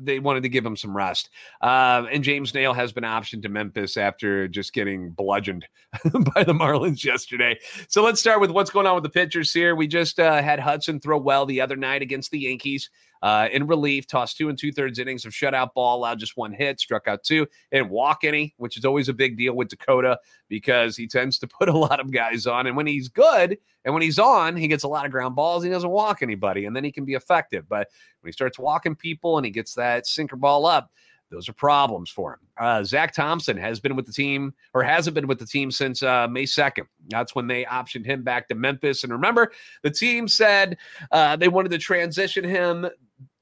they 0.00 0.18
wanted 0.18 0.42
to 0.42 0.48
give 0.48 0.64
him 0.64 0.76
some 0.76 0.96
rest. 0.96 1.30
Uh, 1.60 2.04
and 2.10 2.24
James 2.24 2.52
Naile 2.52 2.74
has 2.74 2.92
been 2.92 3.04
optioned 3.04 3.42
to 3.42 3.48
Memphis 3.48 3.96
after 3.96 4.48
just 4.48 4.72
getting 4.72 5.10
bludgeoned 5.10 5.66
by 6.34 6.44
the 6.44 6.52
Marlins 6.52 7.04
yesterday. 7.04 7.58
So 7.88 8.02
let's 8.02 8.20
start 8.20 8.40
with 8.40 8.50
what's 8.50 8.70
going 8.70 8.86
on 8.86 8.94
with 8.94 9.04
the 9.04 9.10
pitchers 9.10 9.52
here. 9.52 9.74
We 9.74 9.86
just 9.86 10.18
uh, 10.18 10.42
had 10.42 10.60
Hudson 10.60 11.00
throw 11.00 11.18
well 11.18 11.46
the 11.46 11.60
other 11.60 11.76
night 11.76 12.02
against 12.02 12.30
the 12.30 12.40
Yankees. 12.40 12.90
Uh, 13.22 13.48
in 13.52 13.66
relief, 13.66 14.06
tossed 14.06 14.36
two 14.36 14.48
and 14.48 14.58
two 14.58 14.72
thirds 14.72 14.98
innings 14.98 15.24
of 15.24 15.32
shutout 15.32 15.72
ball, 15.74 15.98
allowed 15.98 16.18
just 16.18 16.36
one 16.36 16.52
hit, 16.52 16.80
struck 16.80 17.06
out 17.06 17.22
two, 17.22 17.46
and 17.70 17.88
walk 17.88 18.24
any, 18.24 18.52
which 18.56 18.76
is 18.76 18.84
always 18.84 19.08
a 19.08 19.14
big 19.14 19.36
deal 19.36 19.54
with 19.54 19.68
Dakota 19.68 20.18
because 20.48 20.96
he 20.96 21.06
tends 21.06 21.38
to 21.38 21.46
put 21.58 21.68
a 21.68 21.76
lot 21.76 22.00
of 22.00 22.10
guys 22.10 22.46
on. 22.46 22.66
And 22.66 22.76
when 22.76 22.86
he's 22.86 23.08
good 23.08 23.56
and 23.84 23.94
when 23.94 24.02
he's 24.02 24.18
on, 24.18 24.56
he 24.56 24.68
gets 24.68 24.84
a 24.84 24.88
lot 24.88 25.06
of 25.06 25.12
ground 25.12 25.36
balls. 25.36 25.62
He 25.62 25.70
doesn't 25.70 25.88
walk 25.88 26.22
anybody, 26.22 26.66
and 26.66 26.74
then 26.74 26.84
he 26.84 26.92
can 26.92 27.04
be 27.04 27.14
effective. 27.14 27.68
But 27.68 27.88
when 28.20 28.28
he 28.28 28.32
starts 28.32 28.58
walking 28.58 28.96
people 28.96 29.38
and 29.38 29.44
he 29.44 29.52
gets 29.52 29.74
that 29.74 30.06
sinker 30.06 30.36
ball 30.36 30.66
up, 30.66 30.90
those 31.32 31.48
are 31.48 31.54
problems 31.54 32.10
for 32.10 32.34
him. 32.34 32.40
Uh, 32.58 32.84
Zack 32.84 33.14
Thompson 33.14 33.56
has 33.56 33.80
been 33.80 33.96
with 33.96 34.04
the 34.04 34.12
team 34.12 34.52
or 34.74 34.82
hasn't 34.82 35.14
been 35.14 35.26
with 35.26 35.38
the 35.38 35.46
team 35.46 35.70
since 35.70 36.02
uh, 36.02 36.28
May 36.28 36.44
2nd. 36.44 36.84
That's 37.08 37.34
when 37.34 37.46
they 37.46 37.64
optioned 37.64 38.04
him 38.04 38.22
back 38.22 38.48
to 38.48 38.54
Memphis. 38.54 39.02
And 39.02 39.12
remember, 39.12 39.50
the 39.82 39.90
team 39.90 40.28
said 40.28 40.76
uh, 41.10 41.36
they 41.36 41.48
wanted 41.48 41.70
to 41.70 41.78
transition 41.78 42.44
him 42.44 42.86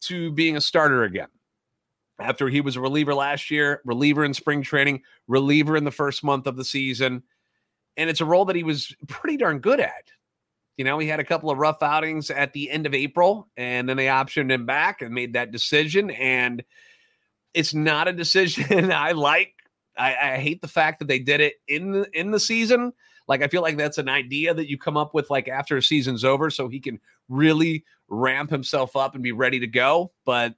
to 0.03 0.33
being 0.33 0.57
a 0.57 0.61
starter 0.61 1.05
again. 1.05 1.29
After 2.21 2.49
he 2.49 2.61
was 2.61 2.77
a 2.77 2.81
reliever 2.81 3.15
last 3.15 3.51
year, 3.51 3.81
reliever 3.85 4.25
in 4.25 4.35
spring 4.35 4.63
training, 4.63 5.03
reliever 5.27 5.77
in 5.77 5.85
the 5.85 5.91
first 5.91 6.23
month 6.23 6.47
of 6.47 6.57
the 6.57 6.65
season. 6.65 7.23
And 7.97 8.11
it's 8.11 8.21
a 8.21 8.27
role 8.27 8.45
that 8.47 8.57
he 8.57 8.63
was 8.63 8.95
pretty 9.09 9.37
darn 9.37 9.61
good 9.61 9.81
at. 9.81 10.11
You 10.77 10.85
know, 10.85 10.99
he 10.99 11.09
had 11.09 11.21
a 11.21 11.25
couple 11.25 11.51
of 11.51 11.59
rough 11.59 11.83
outings 11.83 12.31
at 12.31 12.53
the 12.53 12.71
end 12.71 12.87
of 12.87 12.95
April, 12.95 13.49
and 13.57 13.89
then 13.89 13.97
they 13.97 14.07
optioned 14.07 14.51
him 14.51 14.65
back 14.67 15.03
and 15.03 15.15
made 15.15 15.35
that 15.35 15.51
decision. 15.51 16.11
And 16.11 16.65
it's 17.55 17.75
not 17.75 18.09
a 18.09 18.13
decision 18.13 18.91
I 18.93 19.13
like. 19.13 19.55
I, 19.97 20.17
I 20.17 20.37
hate 20.39 20.63
the 20.63 20.69
fact 20.69 21.01
that 21.01 21.09
they 21.09 21.19
did 21.19 21.41
it 21.41 21.55
in 21.69 21.93
the 21.93 22.19
in 22.19 22.31
the 22.31 22.41
season. 22.41 22.93
Like 23.31 23.43
I 23.43 23.47
feel 23.47 23.63
like 23.63 23.77
that's 23.77 23.97
an 23.97 24.09
idea 24.09 24.53
that 24.53 24.69
you 24.69 24.77
come 24.77 24.97
up 24.97 25.15
with 25.15 25.31
like 25.31 25.47
after 25.47 25.77
a 25.77 25.83
season's 25.83 26.25
over, 26.25 26.51
so 26.51 26.67
he 26.67 26.81
can 26.81 26.99
really 27.29 27.85
ramp 28.09 28.51
himself 28.51 28.97
up 28.97 29.15
and 29.15 29.23
be 29.23 29.31
ready 29.31 29.61
to 29.61 29.69
go. 29.69 30.11
But 30.27 30.57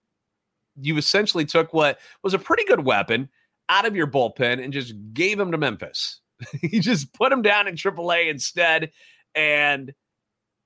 you 0.81 0.97
essentially 0.97 1.45
took 1.45 1.75
what 1.75 1.99
was 2.23 2.33
a 2.33 2.39
pretty 2.39 2.65
good 2.65 2.87
weapon 2.87 3.29
out 3.69 3.85
of 3.85 3.95
your 3.95 4.07
bullpen 4.07 4.65
and 4.65 4.73
just 4.73 4.95
gave 5.13 5.39
him 5.39 5.53
to 5.53 5.59
Memphis. 5.59 6.23
you 6.63 6.81
just 6.81 7.13
put 7.13 7.31
him 7.31 7.43
down 7.43 7.69
in 7.69 7.75
AAA 7.75 8.31
instead. 8.31 8.91
And 9.35 9.93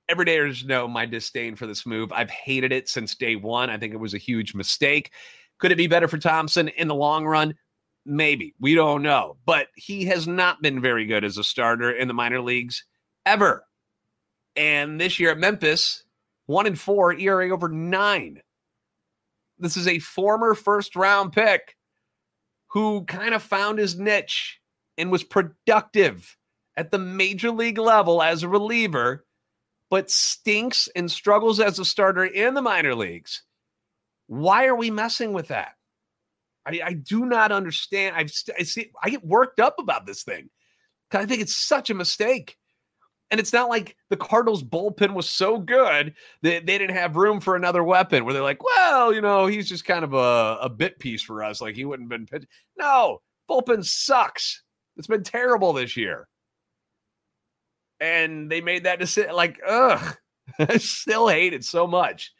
every 0.07 0.23
day 0.23 0.37
everydayers 0.37 0.65
know 0.65 0.87
my 0.87 1.05
disdain 1.05 1.57
for 1.57 1.67
this 1.67 1.85
move. 1.85 2.13
I've 2.13 2.29
hated 2.29 2.71
it 2.71 2.87
since 2.87 3.15
day 3.15 3.35
one. 3.35 3.69
I 3.69 3.77
think 3.77 3.93
it 3.93 3.99
was 3.99 4.13
a 4.13 4.17
huge 4.17 4.55
mistake. 4.55 5.11
Could 5.59 5.73
it 5.73 5.77
be 5.77 5.87
better 5.87 6.07
for 6.07 6.17
Thompson 6.17 6.69
in 6.69 6.87
the 6.87 6.95
long 6.95 7.25
run? 7.25 7.53
Maybe. 8.09 8.55
We 8.57 8.73
don't 8.73 9.01
know. 9.03 9.35
But 9.45 9.67
he 9.75 10.05
has 10.05 10.27
not 10.27 10.61
been 10.61 10.81
very 10.81 11.05
good 11.05 11.25
as 11.25 11.37
a 11.37 11.43
starter 11.43 11.91
in 11.91 12.07
the 12.07 12.13
minor 12.13 12.41
leagues 12.41 12.85
ever. 13.25 13.65
And 14.55 14.99
this 14.99 15.19
year 15.19 15.31
at 15.31 15.37
Memphis, 15.37 16.03
one 16.45 16.65
and 16.65 16.79
four, 16.79 17.13
ERA 17.13 17.49
over 17.49 17.67
nine. 17.67 18.41
This 19.59 19.75
is 19.75 19.87
a 19.87 19.99
former 19.99 20.53
first 20.53 20.95
round 20.95 21.33
pick 21.33 21.75
who 22.67 23.03
kind 23.03 23.33
of 23.33 23.43
found 23.43 23.77
his 23.77 23.99
niche 23.99 24.59
and 24.97 25.11
was 25.11 25.23
productive 25.23 26.37
at 26.77 26.91
the 26.91 26.99
major 26.99 27.51
league 27.51 27.77
level 27.77 28.21
as 28.21 28.43
a 28.43 28.47
reliever, 28.49 29.25
but 29.89 30.09
stinks 30.09 30.87
and 30.95 31.11
struggles 31.11 31.59
as 31.59 31.77
a 31.77 31.85
starter 31.85 32.23
in 32.23 32.53
the 32.53 32.61
minor 32.61 32.95
leagues. 32.95 33.43
Why 34.27 34.65
are 34.67 34.75
we 34.75 34.91
messing 34.91 35.33
with 35.33 35.49
that? 35.49 35.76
I, 36.67 36.81
I 36.83 36.93
do 36.93 37.25
not 37.25 37.51
understand. 37.51 38.15
I've 38.15 38.31
I 38.59 38.63
see 38.63 38.91
I 39.01 39.09
get 39.09 39.25
worked 39.25 39.59
up 39.59 39.75
about 39.79 40.05
this 40.05 40.23
thing 40.23 40.49
because 41.09 41.23
I 41.23 41.27
think 41.27 41.41
it's 41.41 41.55
such 41.55 41.89
a 41.89 41.95
mistake. 41.95 42.57
And 43.29 43.41
it's 43.41 43.51
not 43.51 43.67
like 43.67 43.97
the 44.09 44.15
Cardinals 44.15 44.63
bullpen 44.63 45.13
was 45.13 45.29
so 45.29 45.57
good 45.59 46.13
that 46.43 46.65
they 46.65 46.77
didn't 46.77 46.95
have 46.95 47.17
room 47.17 47.41
for 47.41 47.57
another 47.57 47.83
weapon 47.83 48.23
where 48.23 48.33
they're 48.33 48.41
like, 48.41 48.63
well, 48.63 49.13
you 49.13 49.19
know, 49.19 49.47
he's 49.47 49.67
just 49.67 49.83
kind 49.83 50.05
of 50.05 50.13
a, 50.13 50.59
a 50.61 50.69
bit 50.69 50.97
piece 50.99 51.21
for 51.21 51.43
us. 51.43 51.59
Like 51.59 51.75
he 51.75 51.83
wouldn't 51.83 52.11
have 52.11 52.19
been 52.19 52.25
pitched. 52.25 52.51
No, 52.77 53.21
bullpen 53.49 53.83
sucks. 53.83 54.63
It's 54.95 55.07
been 55.07 55.23
terrible 55.23 55.73
this 55.73 55.97
year. 55.97 56.27
And 57.99 58.49
they 58.49 58.61
made 58.61 58.85
that 58.85 58.99
decision. 58.99 59.33
Like, 59.33 59.59
ugh, 59.67 60.15
I 60.59 60.77
still 60.77 61.27
hate 61.27 61.53
it 61.53 61.65
so 61.65 61.85
much. 61.85 62.31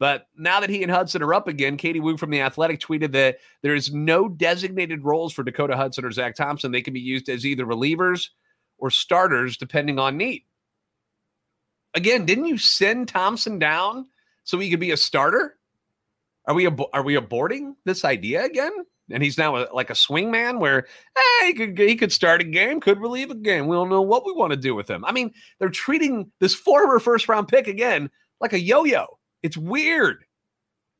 But 0.00 0.26
now 0.36 0.60
that 0.60 0.70
he 0.70 0.82
and 0.82 0.90
Hudson 0.90 1.22
are 1.22 1.34
up 1.34 1.46
again, 1.46 1.76
Katie 1.76 2.00
Woo 2.00 2.16
from 2.16 2.30
The 2.30 2.40
Athletic 2.40 2.80
tweeted 2.80 3.12
that 3.12 3.38
there 3.62 3.74
is 3.74 3.92
no 3.92 4.28
designated 4.28 5.04
roles 5.04 5.32
for 5.32 5.44
Dakota 5.44 5.76
Hudson 5.76 6.04
or 6.04 6.10
Zack 6.10 6.34
Thompson. 6.34 6.72
They 6.72 6.82
can 6.82 6.94
be 6.94 7.00
used 7.00 7.28
as 7.28 7.46
either 7.46 7.64
relievers 7.64 8.30
or 8.78 8.90
starters 8.90 9.56
depending 9.56 9.98
on 9.98 10.16
need. 10.16 10.44
Again, 11.94 12.26
didn't 12.26 12.46
you 12.46 12.58
send 12.58 13.08
Thompson 13.08 13.60
down 13.60 14.06
so 14.42 14.58
he 14.58 14.68
could 14.68 14.80
be 14.80 14.90
a 14.90 14.96
starter? 14.96 15.56
Are 16.46 16.54
we 16.54 16.66
ab- 16.66 16.90
are 16.92 17.04
we 17.04 17.14
aborting 17.16 17.74
this 17.84 18.04
idea 18.04 18.44
again? 18.44 18.72
And 19.10 19.22
he's 19.22 19.38
now 19.38 19.56
a, 19.56 19.68
like 19.72 19.90
a 19.90 19.94
swing 19.94 20.30
man 20.30 20.58
where 20.58 20.86
hey, 21.40 21.46
he 21.46 21.52
could 21.54 21.78
he 21.78 21.96
could 21.96 22.12
start 22.12 22.40
a 22.40 22.44
game, 22.44 22.80
could 22.80 23.00
relieve 23.00 23.30
a 23.30 23.34
game. 23.34 23.68
We 23.68 23.76
don't 23.76 23.90
know 23.90 24.02
what 24.02 24.26
we 24.26 24.32
want 24.32 24.50
to 24.52 24.56
do 24.56 24.74
with 24.74 24.90
him. 24.90 25.04
I 25.04 25.12
mean, 25.12 25.32
they're 25.58 25.68
treating 25.68 26.30
this 26.40 26.54
former 26.54 26.98
first 26.98 27.28
round 27.28 27.48
pick 27.48 27.68
again 27.68 28.10
like 28.40 28.52
a 28.52 28.60
yo-yo. 28.60 29.06
It's 29.44 29.58
weird. 29.58 30.24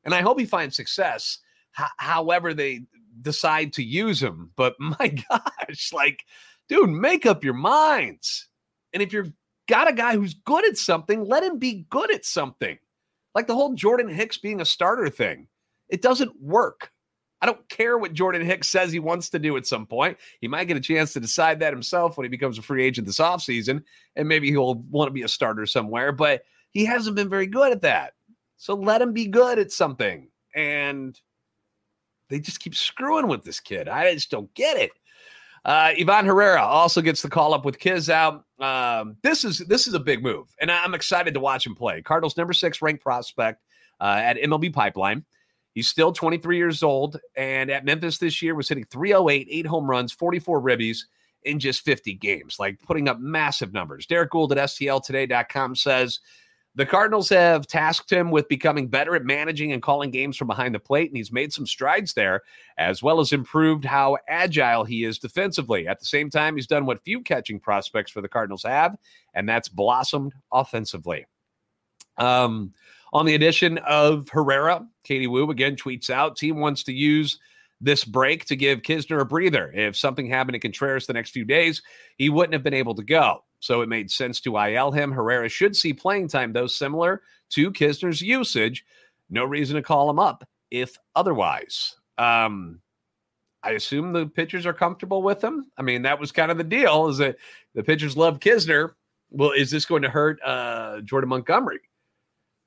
And 0.03 0.13
I 0.13 0.21
hope 0.21 0.39
he 0.39 0.45
finds 0.45 0.75
success 0.75 1.39
h- 1.77 1.87
however 1.97 2.53
they 2.53 2.83
decide 3.21 3.73
to 3.73 3.83
use 3.83 4.21
him. 4.21 4.51
But 4.55 4.75
my 4.79 5.15
gosh, 5.29 5.91
like, 5.91 6.23
dude, 6.69 6.91
make 6.91 7.25
up 7.25 7.43
your 7.43 7.55
minds. 7.55 8.47
And 8.93 9.01
if 9.01 9.11
you're 9.11 9.33
got 9.67 9.89
a 9.89 9.93
guy 9.93 10.15
who's 10.15 10.35
good 10.35 10.63
at 10.65 10.77
something, 10.77 11.25
let 11.25 11.43
him 11.43 11.57
be 11.57 11.87
good 11.89 12.13
at 12.13 12.23
something. 12.23 12.77
Like 13.33 13.47
the 13.47 13.55
whole 13.55 13.73
Jordan 13.73 14.07
Hicks 14.07 14.37
being 14.37 14.61
a 14.61 14.65
starter 14.65 15.09
thing. 15.09 15.47
It 15.89 16.03
doesn't 16.03 16.39
work. 16.39 16.91
I 17.41 17.47
don't 17.47 17.67
care 17.67 17.97
what 17.97 18.13
Jordan 18.13 18.45
Hicks 18.45 18.67
says 18.67 18.91
he 18.91 18.99
wants 18.99 19.29
to 19.31 19.39
do 19.39 19.57
at 19.57 19.65
some 19.65 19.87
point. 19.87 20.17
He 20.39 20.47
might 20.47 20.65
get 20.65 20.77
a 20.77 20.81
chance 20.81 21.13
to 21.13 21.19
decide 21.19 21.59
that 21.59 21.73
himself 21.73 22.15
when 22.15 22.25
he 22.25 22.29
becomes 22.29 22.59
a 22.59 22.61
free 22.61 22.83
agent 22.83 23.07
this 23.07 23.19
offseason, 23.19 23.83
and 24.15 24.27
maybe 24.27 24.49
he'll 24.49 24.75
want 24.75 25.07
to 25.07 25.13
be 25.13 25.23
a 25.23 25.27
starter 25.27 25.65
somewhere, 25.65 26.11
but 26.11 26.43
he 26.71 26.85
hasn't 26.85 27.15
been 27.15 27.29
very 27.29 27.47
good 27.47 27.71
at 27.71 27.81
that. 27.81 28.14
So 28.57 28.75
let 28.75 29.01
him 29.01 29.13
be 29.13 29.27
good 29.27 29.59
at 29.59 29.71
something. 29.71 30.29
And 30.55 31.19
they 32.29 32.39
just 32.39 32.59
keep 32.59 32.75
screwing 32.75 33.27
with 33.27 33.43
this 33.43 33.59
kid. 33.59 33.87
I 33.87 34.13
just 34.13 34.31
don't 34.31 34.53
get 34.53 34.77
it. 34.77 34.91
Uh, 35.65 35.93
Ivan 35.99 36.25
Herrera 36.25 36.61
also 36.61 37.01
gets 37.01 37.23
the 37.23 37.29
call 37.29 37.53
up 37.53 37.65
with 37.65 37.79
Kiz 37.79 38.09
out. 38.09 38.45
Um, 38.59 39.17
this 39.23 39.43
is 39.43 39.59
this 39.59 39.87
is 39.87 39.95
a 39.95 39.99
big 39.99 40.21
move, 40.21 40.47
and 40.61 40.71
I'm 40.71 40.93
excited 40.93 41.33
to 41.33 41.39
watch 41.39 41.65
him 41.65 41.73
play. 41.73 42.03
Cardinals 42.03 42.37
number 42.37 42.53
six 42.53 42.83
ranked 42.83 43.01
prospect 43.01 43.63
uh, 43.99 44.19
at 44.21 44.37
MLB 44.37 44.71
Pipeline. 44.71 45.25
He's 45.73 45.87
still 45.87 46.11
23 46.11 46.55
years 46.55 46.83
old, 46.83 47.19
and 47.35 47.71
at 47.71 47.83
Memphis 47.83 48.19
this 48.19 48.43
year 48.43 48.53
was 48.53 48.69
hitting 48.69 48.85
308, 48.85 49.47
eight 49.49 49.65
home 49.65 49.89
runs, 49.89 50.13
44 50.13 50.61
ribbies 50.61 50.99
in 51.43 51.59
just 51.59 51.81
50 51.81 52.13
games, 52.13 52.57
like 52.59 52.79
putting 52.83 53.09
up 53.09 53.19
massive 53.19 53.73
numbers. 53.73 54.05
Derrick 54.05 54.31
Goold 54.31 54.51
at 54.51 54.57
STLtoday.com 54.57 55.75
says 55.75 56.19
the 56.75 56.85
Cardinals 56.85 57.29
have 57.29 57.67
tasked 57.67 58.11
him 58.11 58.31
with 58.31 58.49
becoming 58.49 58.87
better 58.87 59.15
at 59.15 59.23
managing 59.23 59.71
and 59.71 59.81
calling 59.81 60.11
games 60.11 60.35
from 60.35 60.47
behind 60.47 60.75
the 60.75 60.79
plate, 60.79 61.09
and 61.09 61.15
he's 61.15 61.31
made 61.31 61.53
some 61.53 61.65
strides 61.65 62.13
there, 62.13 62.41
as 62.77 63.01
well 63.01 63.21
as 63.21 63.31
improved 63.31 63.85
how 63.85 64.17
agile 64.27 64.83
he 64.83 65.05
is 65.05 65.17
defensively. 65.17 65.87
At 65.87 65.99
the 65.99 66.05
same 66.05 66.29
time, 66.29 66.55
he's 66.55 66.67
done 66.67 66.85
what 66.85 67.03
few 67.03 67.21
catching 67.21 67.61
prospects 67.61 68.11
for 68.11 68.21
the 68.21 68.27
Cardinals 68.27 68.63
have, 68.63 68.97
and 69.33 69.47
that's 69.47 69.69
blossomed 69.69 70.33
offensively. 70.51 71.25
Um, 72.17 72.73
on 73.13 73.25
the 73.25 73.35
addition 73.35 73.77
of 73.79 74.27
Herrera, 74.27 74.85
Katie 75.03 75.27
Woo 75.27 75.49
again 75.51 75.77
tweets 75.77 76.09
out 76.09 76.35
team 76.35 76.57
wants 76.57 76.83
to 76.83 76.93
use 76.93 77.39
this 77.79 78.03
break 78.03 78.45
to 78.45 78.55
give 78.55 78.81
Knizner 78.81 79.21
a 79.21 79.25
breather. 79.25 79.71
If 79.73 79.95
something 79.95 80.27
happened 80.27 80.53
to 80.53 80.59
Contreras 80.59 81.07
the 81.07 81.13
next 81.13 81.31
few 81.31 81.45
days, 81.45 81.81
he 82.17 82.29
wouldn't 82.29 82.53
have 82.53 82.63
been 82.63 82.73
able 82.73 82.95
to 82.95 83.03
go 83.03 83.43
so 83.65 83.81
it 83.81 83.89
made 83.89 84.11
sense 84.11 84.39
to 84.41 84.57
IL 84.57 84.91
him. 84.91 85.11
Herrera 85.11 85.49
should 85.49 85.75
see 85.75 85.91
playing 85.91 86.27
time, 86.27 86.53
though, 86.53 86.67
similar 86.67 87.23
to 87.49 87.71
Knizner's 87.71 88.21
usage. 88.21 88.85
No 89.27 89.43
reason 89.43 89.75
to 89.75 89.81
call 89.81 90.07
him 90.07 90.19
up 90.19 90.47
if 90.69 90.95
otherwise. 91.15 91.95
Um, 92.19 92.79
I 93.63 93.71
assume 93.71 94.13
the 94.13 94.27
pitchers 94.27 94.67
are 94.67 94.73
comfortable 94.73 95.23
with 95.23 95.43
him. 95.43 95.65
I 95.79 95.81
mean, 95.81 96.03
that 96.03 96.19
was 96.19 96.31
kind 96.31 96.51
of 96.51 96.59
the 96.59 96.63
deal 96.63 97.07
is 97.07 97.17
that 97.17 97.37
the 97.73 97.81
pitchers 97.81 98.15
love 98.15 98.39
Knizner. 98.39 98.91
Well, 99.31 99.51
is 99.51 99.71
this 99.71 99.85
going 99.85 100.03
to 100.03 100.09
hurt 100.09 100.39
uh, 100.45 101.01
Jordan 101.01 101.29
Montgomery, 101.31 101.79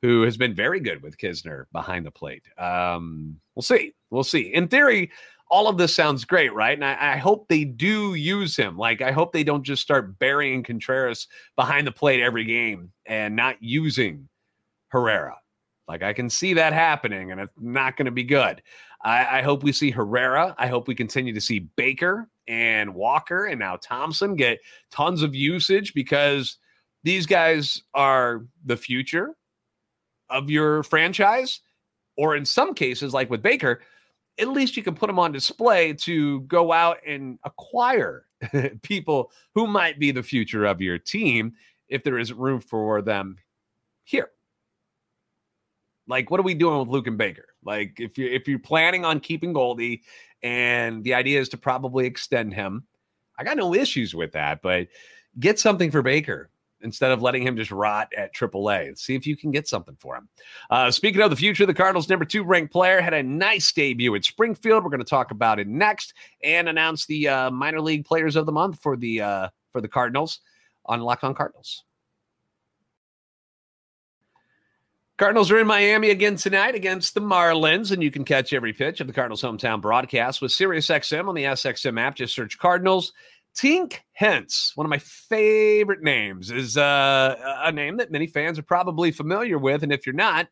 who 0.02 0.22
has 0.22 0.36
been 0.36 0.52
very 0.52 0.80
good 0.80 1.00
with 1.00 1.16
Knizner 1.16 1.66
behind 1.70 2.06
the 2.06 2.10
plate? 2.10 2.42
Um, 2.58 3.38
we'll 3.54 3.62
see. 3.62 3.94
We'll 4.10 4.24
see. 4.24 4.52
In 4.52 4.66
theory, 4.66 5.12
all 5.50 5.68
of 5.68 5.78
this 5.78 5.94
sounds 5.94 6.24
great, 6.24 6.52
right? 6.52 6.76
And 6.76 6.84
I, 6.84 7.14
I, 7.14 7.16
hope 7.16 7.48
they 7.48 7.64
do 7.64 8.14
use 8.14 8.54
him. 8.56 8.76
Like, 8.76 9.00
I 9.00 9.12
hope 9.12 9.32
they 9.32 9.44
don't 9.44 9.62
just 9.62 9.82
start 9.82 10.18
burying 10.18 10.62
Contreras 10.62 11.26
behind 11.56 11.86
the 11.86 11.92
plate 11.92 12.20
every 12.20 12.44
game 12.44 12.92
and 13.06 13.34
not 13.34 13.56
using 13.60 14.28
Herrera. 14.88 15.36
Like, 15.86 16.02
I 16.02 16.12
can 16.12 16.28
see 16.28 16.54
that 16.54 16.74
happening, 16.74 17.32
and 17.32 17.40
it's 17.40 17.52
not 17.58 17.96
going 17.96 18.06
to 18.06 18.12
be 18.12 18.24
good. 18.24 18.62
I, 19.02 19.38
I 19.38 19.42
hope 19.42 19.62
we 19.62 19.72
see 19.72 19.90
Herrera. 19.90 20.54
I 20.58 20.66
hope 20.66 20.86
we 20.86 20.94
continue 20.94 21.32
to 21.32 21.40
see 21.40 21.60
Baker 21.60 22.28
and 22.46 22.94
Walker 22.94 23.46
and 23.46 23.60
now 23.60 23.76
Thompson 23.76 24.34
get 24.34 24.58
tons 24.90 25.22
of 25.22 25.34
usage 25.34 25.94
because 25.94 26.58
these 27.04 27.26
guys 27.26 27.82
are 27.94 28.44
the 28.64 28.76
future 28.76 29.34
of 30.28 30.50
your 30.50 30.82
franchise. 30.82 31.60
Or 32.16 32.34
in 32.34 32.44
some 32.44 32.74
cases, 32.74 33.14
like 33.14 33.30
with 33.30 33.42
Baker, 33.42 33.80
at 34.38 34.48
least 34.48 34.76
you 34.76 34.82
can 34.82 34.94
put 34.94 35.08
them 35.08 35.18
on 35.18 35.32
display 35.32 35.92
to 35.92 36.40
go 36.42 36.72
out 36.72 36.98
and 37.06 37.38
acquire 37.44 38.26
people 38.82 39.32
who 39.54 39.66
might 39.66 39.98
be 39.98 40.10
the 40.10 40.22
future 40.22 40.64
of 40.64 40.80
your 40.80 40.98
team 40.98 41.54
if 41.88 42.04
there 42.04 42.18
isn't 42.18 42.38
room 42.38 42.60
for 42.60 43.02
them 43.02 43.36
here. 44.04 44.30
Like, 46.06 46.30
what 46.30 46.40
are 46.40 46.44
we 46.44 46.54
doing 46.54 46.78
with 46.78 46.88
Luken 46.88 47.16
Baker? 47.16 47.46
Like, 47.64 47.98
if 47.98 48.16
you 48.16 48.26
if 48.28 48.48
you're 48.48 48.58
planning 48.58 49.04
on 49.04 49.20
keeping 49.20 49.52
Goldie, 49.52 50.02
and 50.42 51.04
the 51.04 51.14
idea 51.14 51.40
is 51.40 51.48
to 51.50 51.56
probably 51.56 52.06
extend 52.06 52.54
him, 52.54 52.84
I 53.38 53.44
got 53.44 53.56
no 53.56 53.74
issues 53.74 54.14
with 54.14 54.32
that. 54.32 54.62
But 54.62 54.88
get 55.38 55.58
something 55.58 55.90
for 55.90 56.02
Baker 56.02 56.50
instead 56.80 57.10
of 57.10 57.22
letting 57.22 57.42
him 57.42 57.56
just 57.56 57.70
rot 57.70 58.12
at 58.16 58.34
AAA. 58.34 58.98
See 58.98 59.14
if 59.14 59.26
you 59.26 59.36
can 59.36 59.50
get 59.50 59.68
something 59.68 59.96
for 59.98 60.16
him. 60.16 60.28
Uh, 60.70 60.90
speaking 60.90 61.20
of 61.20 61.30
the 61.30 61.36
future, 61.36 61.66
the 61.66 61.74
Cardinals' 61.74 62.08
number 62.08 62.24
two 62.24 62.44
ranked 62.44 62.72
player 62.72 63.00
had 63.00 63.14
a 63.14 63.22
nice 63.22 63.72
debut 63.72 64.14
at 64.14 64.24
Springfield. 64.24 64.84
We're 64.84 64.90
going 64.90 65.00
to 65.00 65.06
talk 65.06 65.30
about 65.30 65.58
it 65.58 65.66
next 65.66 66.14
and 66.42 66.68
announce 66.68 67.06
the 67.06 67.28
uh, 67.28 67.50
minor 67.50 67.80
league 67.80 68.04
players 68.04 68.36
of 68.36 68.46
the 68.46 68.52
month 68.52 68.80
for 68.80 68.96
the 68.96 69.20
uh, 69.20 69.48
for 69.72 69.80
the 69.80 69.88
Cardinals 69.88 70.40
on 70.86 71.00
Lock 71.00 71.24
On 71.24 71.34
Cardinals. 71.34 71.84
Cardinals 75.18 75.50
are 75.50 75.58
in 75.58 75.66
Miami 75.66 76.10
again 76.10 76.36
tonight 76.36 76.76
against 76.76 77.12
the 77.12 77.20
Marlins, 77.20 77.90
and 77.90 78.00
you 78.00 78.10
can 78.10 78.24
catch 78.24 78.52
every 78.52 78.72
pitch 78.72 79.00
of 79.00 79.08
the 79.08 79.12
Cardinals' 79.12 79.42
hometown 79.42 79.80
broadcast 79.80 80.40
with 80.40 80.52
SiriusXM 80.52 81.28
on 81.28 81.34
the 81.34 81.42
SXM 81.42 82.00
app. 82.00 82.14
Just 82.14 82.36
search 82.36 82.56
Cardinals. 82.56 83.12
Tink 83.58 83.96
Hence, 84.12 84.72
one 84.76 84.86
of 84.86 84.90
my 84.90 84.98
favorite 84.98 86.00
names, 86.00 86.52
is 86.52 86.76
uh, 86.76 87.34
a 87.64 87.72
name 87.72 87.96
that 87.96 88.12
many 88.12 88.28
fans 88.28 88.56
are 88.56 88.62
probably 88.62 89.10
familiar 89.10 89.58
with. 89.58 89.82
And 89.82 89.92
if 89.92 90.06
you're 90.06 90.14
not, 90.14 90.46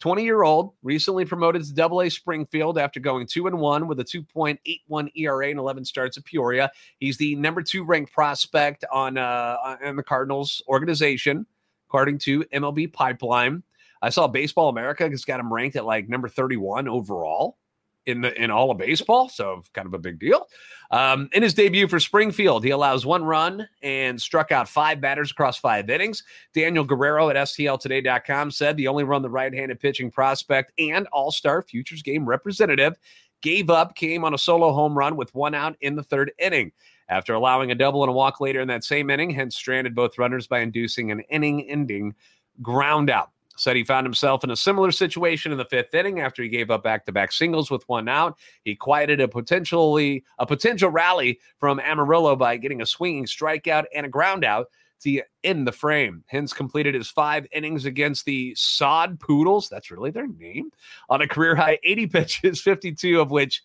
20 0.00 0.24
year 0.24 0.42
old, 0.42 0.72
recently 0.82 1.26
promoted 1.26 1.62
to 1.64 1.74
Double 1.74 2.00
A 2.00 2.08
Springfield 2.08 2.78
after 2.78 2.98
going 2.98 3.26
two 3.26 3.46
and 3.46 3.58
one 3.58 3.86
with 3.86 4.00
a 4.00 4.04
2.81 4.04 5.10
ERA 5.14 5.50
and 5.50 5.58
11 5.58 5.84
starts 5.84 6.16
at 6.16 6.24
Peoria. 6.24 6.70
He's 6.98 7.18
the 7.18 7.34
number 7.36 7.62
two 7.62 7.84
ranked 7.84 8.12
prospect 8.12 8.86
on 8.90 9.18
uh, 9.18 9.76
the 9.94 10.02
Cardinals 10.02 10.62
organization, 10.66 11.44
according 11.88 12.18
to 12.20 12.44
MLB 12.44 12.90
Pipeline. 12.90 13.62
I 14.00 14.08
saw 14.08 14.28
Baseball 14.28 14.70
America 14.70 15.08
has 15.08 15.26
got 15.26 15.40
him 15.40 15.52
ranked 15.52 15.76
at 15.76 15.84
like 15.84 16.08
number 16.08 16.28
31 16.28 16.88
overall 16.88 17.58
in 18.06 18.20
the 18.20 18.40
in 18.40 18.50
all 18.50 18.70
of 18.70 18.78
baseball, 18.78 19.28
so 19.28 19.62
kind 19.72 19.86
of 19.86 19.94
a 19.94 19.98
big 19.98 20.18
deal. 20.18 20.48
Um, 20.90 21.28
in 21.32 21.42
his 21.42 21.54
debut 21.54 21.88
for 21.88 21.98
Springfield, 21.98 22.64
he 22.64 22.70
allows 22.70 23.04
one 23.04 23.24
run 23.24 23.68
and 23.82 24.20
struck 24.20 24.52
out 24.52 24.68
five 24.68 25.00
batters 25.00 25.32
across 25.32 25.58
five 25.58 25.90
innings. 25.90 26.22
Daniel 26.54 26.84
Guerrero 26.84 27.28
at 27.28 27.36
STLToday.com 27.36 28.52
said 28.52 28.76
the 28.76 28.86
only 28.86 29.04
run 29.04 29.22
the 29.22 29.28
right-handed 29.30 29.80
pitching 29.80 30.10
prospect 30.10 30.72
and 30.78 31.08
All-Star 31.08 31.62
Futures 31.62 32.02
Game 32.02 32.24
representative 32.24 32.96
gave 33.42 33.68
up 33.68 33.94
came 33.96 34.24
on 34.24 34.34
a 34.34 34.38
solo 34.38 34.72
home 34.72 34.96
run 34.96 35.16
with 35.16 35.34
one 35.34 35.54
out 35.54 35.76
in 35.80 35.96
the 35.96 36.02
third 36.02 36.32
inning. 36.38 36.72
After 37.08 37.34
allowing 37.34 37.70
a 37.70 37.76
double 37.76 38.02
and 38.02 38.10
a 38.10 38.12
walk 38.12 38.40
later 38.40 38.60
in 38.60 38.68
that 38.68 38.84
same 38.84 39.10
inning, 39.10 39.30
Hence 39.30 39.56
stranded 39.56 39.94
both 39.94 40.18
runners 40.18 40.46
by 40.46 40.60
inducing 40.60 41.10
an 41.10 41.20
inning-ending 41.30 42.14
ground 42.62 43.10
out 43.10 43.30
said 43.56 43.76
he 43.76 43.84
found 43.84 44.06
himself 44.06 44.44
in 44.44 44.50
a 44.50 44.56
similar 44.56 44.90
situation 44.90 45.52
in 45.52 45.58
the 45.58 45.64
fifth 45.64 45.94
inning 45.94 46.20
after 46.20 46.42
he 46.42 46.48
gave 46.48 46.70
up 46.70 46.82
back-to-back 46.82 47.32
singles 47.32 47.70
with 47.70 47.88
one 47.88 48.08
out. 48.08 48.38
He 48.62 48.74
quieted 48.74 49.20
a 49.20 49.28
potentially 49.28 50.24
a 50.38 50.46
potential 50.46 50.90
rally 50.90 51.40
from 51.58 51.80
Amarillo 51.80 52.36
by 52.36 52.56
getting 52.56 52.82
a 52.82 52.86
swinging 52.86 53.26
strikeout 53.26 53.84
and 53.94 54.06
a 54.06 54.10
ground 54.10 54.44
out 54.44 54.68
to 55.00 55.22
end 55.44 55.66
the 55.66 55.72
frame. 55.72 56.24
Hence 56.26 56.52
completed 56.52 56.94
his 56.94 57.10
five 57.10 57.46
innings 57.52 57.84
against 57.84 58.24
the 58.24 58.54
Sod 58.54 59.20
Poodles. 59.20 59.68
That's 59.68 59.90
really 59.90 60.10
their 60.10 60.26
name. 60.26 60.70
On 61.08 61.20
a 61.20 61.28
career 61.28 61.54
high 61.54 61.78
80 61.84 62.06
pitches, 62.08 62.60
52 62.60 63.20
of 63.20 63.30
which 63.30 63.62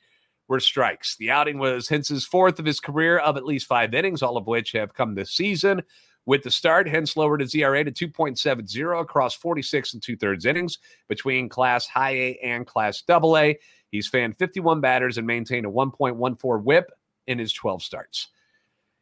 were 0.48 0.60
strikes. 0.60 1.16
The 1.16 1.32
outing 1.32 1.60
was 1.60 1.88
Hence's 1.88 2.26
fourth 2.26 2.60
of 2.60 2.66
his 2.66 2.82
career 2.82 3.18
of 3.18 3.38
at 3.38 3.46
least 3.46 3.68
five 3.68 3.94
innings, 3.94 4.22
all 4.22 4.36
of 4.36 4.48
which 4.48 4.74
have 4.74 4.94
come 4.94 5.16
this 5.16 5.32
season. 5.32 5.82
With 6.26 6.44
the 6.44 6.52
start, 6.52 6.88
Hence 6.88 7.18
lowered 7.18 7.42
his 7.42 7.56
ERA 7.56 7.84
to 7.84 7.92
2.70 7.92 9.02
across 9.02 9.34
46 9.34 9.94
and 9.94 10.04
two 10.04 10.16
thirds 10.16 10.46
innings 10.46 10.78
between 11.08 11.50
Class 11.50 11.88
High 11.88 12.12
A 12.12 12.40
and 12.44 12.68
Class 12.68 13.02
Double 13.02 13.38
A. 13.38 13.58
He's 13.90 14.08
fanned 14.08 14.38
51 14.38 14.82
batters 14.82 15.18
and 15.18 15.26
maintained 15.26 15.66
a 15.66 15.70
1.14 15.70 16.64
whip 16.64 16.92
in 17.28 17.40
his 17.40 17.52
12 17.54 17.82
starts. 17.84 18.28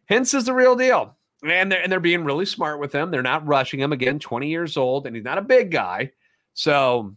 Hence 0.05 0.33
is 0.33 0.45
the 0.45 0.53
real 0.53 0.75
deal. 0.75 1.15
And 1.47 1.71
they're, 1.71 1.81
and 1.81 1.91
they're 1.91 1.99
being 1.99 2.23
really 2.23 2.45
smart 2.45 2.79
with 2.79 2.93
him. 2.93 3.11
They're 3.11 3.21
not 3.21 3.47
rushing 3.47 3.79
him. 3.79 3.93
Again, 3.93 4.19
20 4.19 4.49
years 4.49 4.75
old, 4.75 5.05
and 5.05 5.15
he's 5.15 5.23
not 5.23 5.37
a 5.37 5.43
big 5.43 5.71
guy. 5.71 6.11
So 6.53 7.15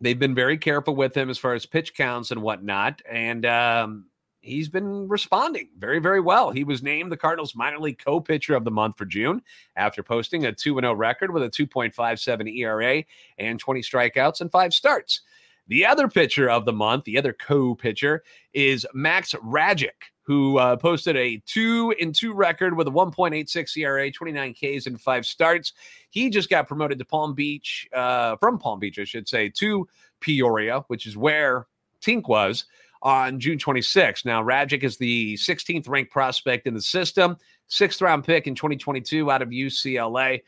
they've 0.00 0.18
been 0.18 0.34
very 0.34 0.58
careful 0.58 0.96
with 0.96 1.16
him 1.16 1.30
as 1.30 1.38
far 1.38 1.54
as 1.54 1.66
pitch 1.66 1.94
counts 1.94 2.30
and 2.30 2.42
whatnot. 2.42 3.02
And 3.08 3.46
um, 3.46 4.06
he's 4.46 4.68
been 4.68 5.08
responding 5.08 5.68
very, 5.78 5.98
very 5.98 6.20
well. 6.20 6.50
He 6.50 6.64
was 6.64 6.82
named 6.82 7.12
the 7.12 7.16
Cardinals 7.16 7.54
minor 7.54 7.78
league 7.78 7.98
co 8.02 8.20
pitcher 8.20 8.54
of 8.54 8.64
the 8.64 8.70
month 8.70 8.96
for 8.96 9.04
June 9.04 9.42
after 9.76 10.02
posting 10.02 10.46
a 10.46 10.52
2 10.52 10.80
0 10.80 10.94
record 10.94 11.32
with 11.32 11.42
a 11.42 11.50
2.57 11.50 12.56
ERA 12.56 13.04
and 13.38 13.58
20 13.58 13.80
strikeouts 13.82 14.40
and 14.40 14.50
five 14.50 14.72
starts. 14.72 15.22
The 15.68 15.84
other 15.84 16.06
pitcher 16.06 16.48
of 16.48 16.64
the 16.64 16.72
month, 16.72 17.04
the 17.04 17.18
other 17.18 17.32
co 17.32 17.74
pitcher, 17.74 18.22
is 18.54 18.86
Max 18.94 19.34
Rajcic, 19.34 20.12
who 20.22 20.58
uh, 20.58 20.76
posted 20.76 21.16
a 21.16 21.42
two 21.44 21.92
in 21.98 22.12
two 22.12 22.32
record 22.32 22.76
with 22.76 22.86
a 22.86 22.90
1.86 22.90 23.76
ERA, 23.76 24.10
29 24.10 24.54
Ks, 24.54 24.86
and 24.86 25.00
five 25.00 25.26
starts. 25.26 25.72
He 26.10 26.30
just 26.30 26.48
got 26.48 26.68
promoted 26.68 26.98
to 27.00 27.04
Palm 27.04 27.34
Beach, 27.34 27.88
uh, 27.92 28.36
from 28.36 28.58
Palm 28.58 28.78
Beach, 28.78 28.98
I 28.98 29.04
should 29.04 29.28
say, 29.28 29.48
to 29.56 29.88
Peoria, 30.20 30.84
which 30.86 31.04
is 31.04 31.16
where 31.16 31.66
Tink 32.00 32.28
was 32.28 32.66
on 33.06 33.38
June 33.38 33.56
26th. 33.56 34.24
Now, 34.24 34.42
Rajcic 34.42 34.82
is 34.82 34.96
the 34.96 35.34
16th 35.34 35.88
ranked 35.88 36.10
prospect 36.10 36.66
in 36.66 36.74
the 36.74 36.82
system, 36.82 37.36
sixth 37.68 38.02
round 38.02 38.24
pick 38.24 38.48
in 38.48 38.56
2022 38.56 39.30
out 39.30 39.42
of 39.42 39.50
UCLA. 39.50 40.42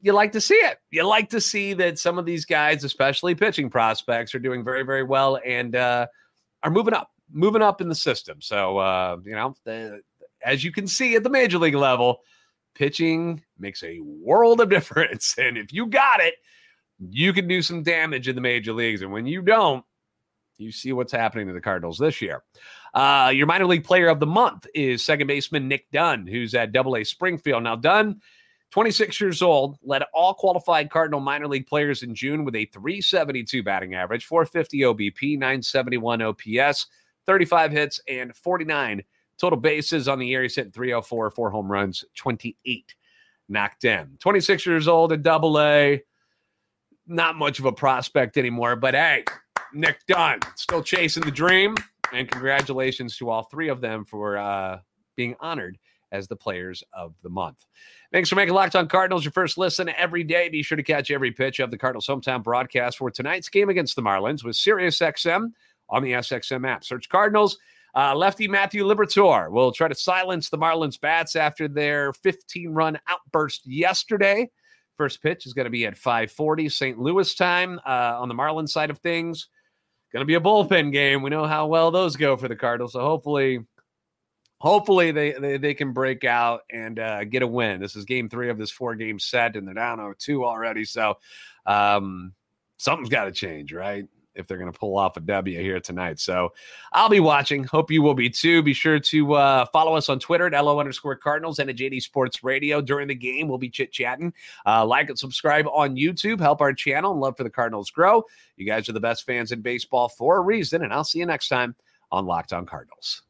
You 0.00 0.12
like 0.12 0.32
to 0.32 0.40
see 0.40 0.56
it. 0.56 0.78
You 0.90 1.06
like 1.06 1.30
to 1.30 1.40
see 1.40 1.72
that 1.74 2.00
some 2.00 2.18
of 2.18 2.26
these 2.26 2.44
guys, 2.44 2.82
especially 2.82 3.36
pitching 3.36 3.70
prospects, 3.70 4.34
are 4.34 4.40
doing 4.40 4.64
very, 4.64 4.82
very 4.82 5.04
well 5.04 5.38
and 5.46 5.76
uh, 5.76 6.08
are 6.64 6.70
moving 6.70 6.94
up, 6.94 7.12
moving 7.30 7.62
up 7.62 7.80
in 7.80 7.88
the 7.88 7.94
system. 7.94 8.42
So, 8.42 8.78
uh, 8.78 9.18
you 9.24 9.36
know, 9.36 9.54
the, 9.64 10.00
as 10.44 10.64
you 10.64 10.72
can 10.72 10.88
see 10.88 11.14
at 11.14 11.22
the 11.22 11.30
major 11.30 11.58
league 11.58 11.76
level, 11.76 12.22
pitching 12.74 13.40
makes 13.56 13.84
a 13.84 14.00
world 14.00 14.60
of 14.60 14.68
difference. 14.68 15.36
And 15.38 15.56
if 15.56 15.72
you 15.72 15.86
got 15.86 16.18
it, 16.18 16.34
you 16.98 17.32
can 17.32 17.46
do 17.46 17.62
some 17.62 17.84
damage 17.84 18.26
in 18.26 18.34
the 18.34 18.40
major 18.40 18.72
leagues. 18.72 19.00
And 19.00 19.12
when 19.12 19.26
you 19.26 19.42
don't, 19.42 19.84
you 20.58 20.72
see 20.72 20.92
what's 20.92 21.12
happening 21.12 21.46
to 21.46 21.52
the 21.52 21.60
Cardinals 21.60 21.98
this 21.98 22.20
year. 22.22 22.42
Uh, 22.92 23.32
your 23.34 23.46
minor 23.46 23.66
league 23.66 23.84
player 23.84 24.08
of 24.08 24.20
the 24.20 24.26
month 24.26 24.66
is 24.74 25.04
second 25.04 25.26
baseman 25.26 25.68
Nick 25.68 25.90
Dunn, 25.90 26.26
who's 26.26 26.54
at 26.54 26.72
Double 26.72 26.96
A 26.96 27.04
Springfield. 27.04 27.62
Now, 27.62 27.76
Dunn, 27.76 28.20
26 28.70 29.20
years 29.20 29.42
old, 29.42 29.78
led 29.82 30.02
all 30.12 30.34
qualified 30.34 30.90
Cardinal 30.90 31.20
minor 31.20 31.46
league 31.46 31.66
players 31.66 32.02
in 32.02 32.14
June 32.14 32.44
with 32.44 32.54
a 32.54 32.66
372 32.66 33.62
batting 33.62 33.94
average, 33.94 34.26
450 34.26 34.80
OBP, 34.80 35.38
971 35.38 36.22
OPS, 36.22 36.86
35 37.26 37.72
hits, 37.72 38.00
and 38.08 38.34
49 38.34 39.02
total 39.38 39.58
bases 39.58 40.08
on 40.08 40.18
the 40.18 40.26
year. 40.26 40.42
He's 40.42 40.54
hitting 40.54 40.72
304, 40.72 41.30
four 41.30 41.50
home 41.50 41.70
runs, 41.70 42.04
28 42.16 42.94
knocked 43.48 43.84
in. 43.84 44.16
26 44.20 44.66
years 44.66 44.88
old 44.88 45.12
at 45.12 45.22
Double 45.22 45.60
A. 45.60 46.02
Not 47.06 47.36
much 47.36 47.58
of 47.58 47.66
a 47.66 47.72
prospect 47.72 48.38
anymore, 48.38 48.76
but 48.76 48.94
hey, 48.94 49.24
Nick 49.74 49.98
Dunn, 50.06 50.40
still 50.56 50.82
chasing 50.82 51.24
the 51.24 51.30
dream. 51.30 51.76
And 52.12 52.30
congratulations 52.30 53.16
to 53.18 53.28
all 53.28 53.42
three 53.44 53.68
of 53.68 53.80
them 53.80 54.04
for 54.04 54.36
uh, 54.36 54.78
being 55.16 55.34
honored 55.40 55.78
as 56.12 56.28
the 56.28 56.36
players 56.36 56.82
of 56.92 57.14
the 57.22 57.28
month. 57.28 57.64
Thanks 58.12 58.28
for 58.28 58.36
making 58.36 58.54
Locked 58.54 58.76
On 58.76 58.86
Cardinals 58.86 59.24
your 59.24 59.32
first 59.32 59.58
listen 59.58 59.88
every 59.88 60.22
day. 60.22 60.48
Be 60.48 60.62
sure 60.62 60.76
to 60.76 60.82
catch 60.82 61.10
every 61.10 61.32
pitch 61.32 61.58
of 61.58 61.70
the 61.70 61.78
Cardinals 61.78 62.06
hometown 62.06 62.42
broadcast 62.42 62.98
for 62.98 63.10
tonight's 63.10 63.48
game 63.48 63.68
against 63.68 63.96
the 63.96 64.02
Marlins 64.02 64.44
with 64.44 64.54
SiriusXM 64.54 65.50
on 65.88 66.02
the 66.02 66.12
SXM 66.12 66.68
app. 66.68 66.84
Search 66.84 67.08
Cardinals. 67.08 67.58
Uh, 67.96 68.14
lefty 68.14 68.48
Matthew 68.48 68.84
Liberatore 68.84 69.50
will 69.50 69.72
try 69.72 69.88
to 69.88 69.94
silence 69.94 70.50
the 70.50 70.58
Marlins 70.58 71.00
bats 71.00 71.36
after 71.36 71.68
their 71.68 72.12
15 72.12 72.70
run 72.70 72.98
outburst 73.08 73.66
yesterday. 73.66 74.50
First 74.96 75.22
pitch 75.22 75.46
is 75.46 75.52
going 75.52 75.64
to 75.64 75.70
be 75.70 75.86
at 75.86 75.94
5:40 75.94 76.70
St. 76.70 76.98
Louis 76.98 77.34
time 77.34 77.80
uh, 77.86 78.16
on 78.20 78.28
the 78.28 78.34
Marlins 78.34 78.70
side 78.70 78.90
of 78.90 78.98
things 78.98 79.48
going 80.14 80.22
to 80.22 80.26
be 80.26 80.34
a 80.34 80.40
bullpen 80.40 80.92
game. 80.92 81.22
We 81.22 81.30
know 81.30 81.44
how 81.44 81.66
well 81.66 81.90
those 81.90 82.14
go 82.14 82.36
for 82.36 82.46
the 82.46 82.54
Cardinals. 82.54 82.92
So 82.92 83.00
hopefully, 83.00 83.58
hopefully 84.58 85.10
they 85.10 85.32
they, 85.32 85.56
they 85.58 85.74
can 85.74 85.92
break 85.92 86.24
out 86.24 86.60
and 86.70 86.98
uh, 87.00 87.24
get 87.24 87.42
a 87.42 87.46
win. 87.46 87.80
This 87.80 87.96
is 87.96 88.04
game 88.04 88.28
three 88.28 88.48
of 88.48 88.56
this 88.56 88.70
four 88.70 88.94
game 88.94 89.18
set, 89.18 89.56
and 89.56 89.66
they're 89.66 89.74
down 89.74 89.98
0-2 89.98 90.44
already. 90.44 90.84
So 90.84 91.14
um, 91.66 92.32
something's 92.78 93.08
got 93.08 93.24
to 93.24 93.32
change, 93.32 93.72
right? 93.72 94.06
If 94.34 94.46
they're 94.46 94.58
going 94.58 94.72
to 94.72 94.78
pull 94.78 94.96
off 94.96 95.16
a 95.16 95.20
W 95.20 95.60
here 95.60 95.80
tonight. 95.80 96.20
So 96.20 96.52
I'll 96.92 97.08
be 97.08 97.20
watching. 97.20 97.64
Hope 97.64 97.90
you 97.90 98.02
will 98.02 98.14
be 98.14 98.30
too. 98.30 98.62
Be 98.62 98.72
sure 98.72 98.98
to 98.98 99.34
uh, 99.34 99.66
follow 99.66 99.94
us 99.94 100.08
on 100.08 100.18
Twitter 100.18 100.46
at 100.46 100.64
LO 100.64 100.78
underscore 100.78 101.16
Cardinals 101.16 101.58
and 101.58 101.70
at 101.70 101.76
JD 101.76 102.02
Sports 102.02 102.44
Radio. 102.44 102.80
During 102.80 103.08
the 103.08 103.14
game, 103.14 103.48
we'll 103.48 103.58
be 103.58 103.70
chit 103.70 103.92
chatting. 103.92 104.32
Uh, 104.66 104.84
like 104.84 105.08
and 105.08 105.18
subscribe 105.18 105.66
on 105.68 105.96
YouTube. 105.96 106.40
Help 106.40 106.60
our 106.60 106.72
channel 106.72 107.12
and 107.12 107.20
love 107.20 107.36
for 107.36 107.44
the 107.44 107.50
Cardinals 107.50 107.90
grow. 107.90 108.24
You 108.56 108.66
guys 108.66 108.88
are 108.88 108.92
the 108.92 109.00
best 109.00 109.24
fans 109.26 109.52
in 109.52 109.60
baseball 109.60 110.08
for 110.08 110.38
a 110.38 110.40
reason. 110.40 110.82
And 110.82 110.92
I'll 110.92 111.04
see 111.04 111.18
you 111.18 111.26
next 111.26 111.48
time 111.48 111.74
on 112.10 112.26
Locked 112.26 112.52
On 112.52 112.66
Cardinals. 112.66 113.22